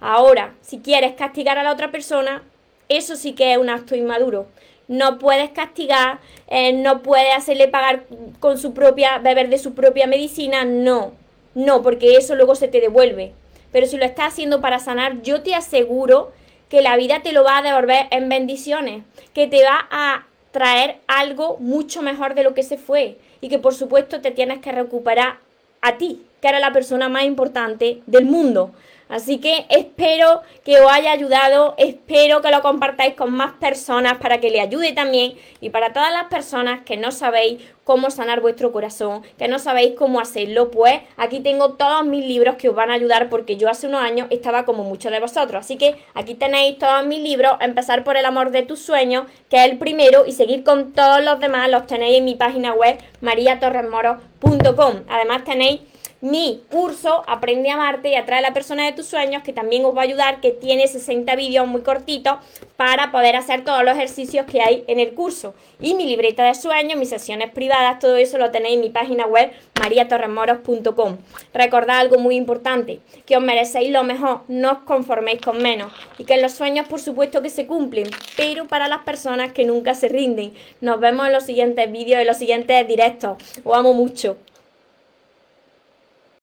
Ahora, 0.00 0.54
si 0.62 0.78
quieres 0.78 1.12
castigar 1.14 1.58
a 1.58 1.62
la 1.62 1.72
otra 1.72 1.90
persona, 1.90 2.42
eso 2.88 3.16
sí 3.16 3.34
que 3.34 3.52
es 3.52 3.58
un 3.58 3.68
acto 3.68 3.94
inmaduro. 3.94 4.46
No 4.88 5.18
puedes 5.18 5.50
castigar, 5.50 6.18
eh, 6.48 6.72
no 6.72 7.02
puedes 7.02 7.36
hacerle 7.36 7.68
pagar 7.68 8.04
con 8.40 8.58
su 8.58 8.74
propia, 8.74 9.18
beber 9.18 9.48
de 9.50 9.58
su 9.58 9.74
propia 9.74 10.06
medicina, 10.06 10.64
no, 10.64 11.12
no, 11.54 11.82
porque 11.82 12.16
eso 12.16 12.34
luego 12.34 12.54
se 12.54 12.68
te 12.68 12.80
devuelve. 12.80 13.32
Pero 13.70 13.86
si 13.86 13.98
lo 13.98 14.04
estás 14.04 14.32
haciendo 14.32 14.60
para 14.60 14.78
sanar, 14.78 15.22
yo 15.22 15.42
te 15.42 15.54
aseguro 15.54 16.32
que 16.68 16.82
la 16.82 16.96
vida 16.96 17.20
te 17.22 17.32
lo 17.32 17.44
va 17.44 17.58
a 17.58 17.62
devolver 17.62 18.06
en 18.10 18.28
bendiciones, 18.28 19.04
que 19.34 19.46
te 19.46 19.62
va 19.62 19.86
a 19.90 20.26
traer 20.50 20.96
algo 21.06 21.58
mucho 21.58 22.02
mejor 22.02 22.34
de 22.34 22.42
lo 22.42 22.54
que 22.54 22.62
se 22.62 22.78
fue 22.78 23.18
y 23.40 23.48
que 23.48 23.58
por 23.58 23.74
supuesto 23.74 24.20
te 24.20 24.30
tienes 24.30 24.60
que 24.60 24.72
recuperar 24.72 25.38
a 25.80 25.98
ti, 25.98 26.22
que 26.40 26.48
era 26.48 26.60
la 26.60 26.72
persona 26.72 27.08
más 27.08 27.24
importante 27.24 28.02
del 28.06 28.26
mundo. 28.26 28.72
Así 29.08 29.38
que 29.38 29.64
espero 29.70 30.42
que 30.64 30.80
os 30.80 30.92
haya 30.92 31.12
ayudado, 31.12 31.74
espero 31.78 32.42
que 32.42 32.50
lo 32.50 32.60
compartáis 32.60 33.14
con 33.14 33.32
más 33.32 33.52
personas 33.54 34.18
para 34.18 34.38
que 34.38 34.50
le 34.50 34.60
ayude 34.60 34.92
también 34.92 35.32
y 35.62 35.70
para 35.70 35.94
todas 35.94 36.12
las 36.12 36.24
personas 36.24 36.82
que 36.84 36.98
no 36.98 37.10
sabéis 37.10 37.62
cómo 37.84 38.10
sanar 38.10 38.42
vuestro 38.42 38.70
corazón, 38.70 39.22
que 39.38 39.48
no 39.48 39.58
sabéis 39.58 39.94
cómo 39.96 40.20
hacerlo, 40.20 40.70
pues 40.70 41.00
aquí 41.16 41.40
tengo 41.40 41.72
todos 41.72 42.04
mis 42.04 42.22
libros 42.22 42.56
que 42.56 42.68
os 42.68 42.74
van 42.74 42.90
a 42.90 42.94
ayudar 42.94 43.30
porque 43.30 43.56
yo 43.56 43.70
hace 43.70 43.86
unos 43.86 44.02
años 44.02 44.26
estaba 44.28 44.66
como 44.66 44.84
muchos 44.84 45.10
de 45.10 45.20
vosotros. 45.20 45.64
Así 45.64 45.78
que 45.78 45.96
aquí 46.12 46.34
tenéis 46.34 46.76
todos 46.78 47.06
mis 47.06 47.20
libros, 47.20 47.52
empezar 47.60 48.04
por 48.04 48.18
el 48.18 48.26
amor 48.26 48.50
de 48.50 48.62
tus 48.62 48.80
sueños, 48.80 49.24
que 49.48 49.56
es 49.56 49.70
el 49.70 49.78
primero, 49.78 50.26
y 50.26 50.32
seguir 50.32 50.64
con 50.64 50.92
todos 50.92 51.24
los 51.24 51.40
demás, 51.40 51.70
los 51.70 51.86
tenéis 51.86 52.18
en 52.18 52.26
mi 52.26 52.34
página 52.34 52.74
web 52.74 52.98
mariatorresmoro.com. 53.22 55.04
Además 55.08 55.44
tenéis 55.44 55.80
mi 56.20 56.62
curso 56.70 57.22
Aprende 57.26 57.70
a 57.70 57.74
amarte 57.74 58.10
y 58.10 58.14
atrae 58.14 58.38
a 58.38 58.42
la 58.42 58.54
persona 58.54 58.84
de 58.84 58.92
tus 58.92 59.06
sueños, 59.06 59.42
que 59.42 59.52
también 59.52 59.84
os 59.84 59.94
va 59.94 60.00
a 60.00 60.04
ayudar, 60.04 60.40
que 60.40 60.50
tiene 60.50 60.86
60 60.86 61.34
vídeos 61.36 61.66
muy 61.66 61.82
cortitos 61.82 62.38
para 62.76 63.12
poder 63.12 63.36
hacer 63.36 63.64
todos 63.64 63.84
los 63.84 63.94
ejercicios 63.94 64.46
que 64.46 64.60
hay 64.60 64.84
en 64.88 64.98
el 64.98 65.14
curso. 65.14 65.54
Y 65.80 65.94
mi 65.94 66.06
libreta 66.06 66.44
de 66.44 66.54
sueños, 66.54 66.98
mis 66.98 67.10
sesiones 67.10 67.50
privadas, 67.50 67.98
todo 67.98 68.16
eso 68.16 68.38
lo 68.38 68.50
tenéis 68.50 68.76
en 68.76 68.80
mi 68.80 68.90
página 68.90 69.26
web 69.26 69.52
mariatorremoros.com. 69.80 71.18
Recordad 71.54 71.98
algo 71.98 72.18
muy 72.18 72.36
importante, 72.36 73.00
que 73.26 73.36
os 73.36 73.42
merecéis 73.42 73.90
lo 73.90 74.02
mejor, 74.02 74.42
no 74.48 74.72
os 74.72 74.78
conforméis 74.78 75.40
con 75.40 75.62
menos 75.62 75.92
y 76.18 76.24
que 76.24 76.40
los 76.40 76.52
sueños 76.52 76.88
por 76.88 77.00
supuesto 77.00 77.42
que 77.42 77.50
se 77.50 77.66
cumplen, 77.66 78.08
pero 78.36 78.66
para 78.66 78.88
las 78.88 79.00
personas 79.04 79.52
que 79.52 79.64
nunca 79.64 79.94
se 79.94 80.08
rinden. 80.08 80.52
Nos 80.80 80.98
vemos 80.98 81.26
en 81.26 81.32
los 81.32 81.44
siguientes 81.44 81.90
vídeos, 81.92 82.20
en 82.20 82.26
los 82.26 82.38
siguientes 82.38 82.88
directos. 82.88 83.36
Os 83.64 83.76
amo 83.76 83.92
mucho. 83.92 84.36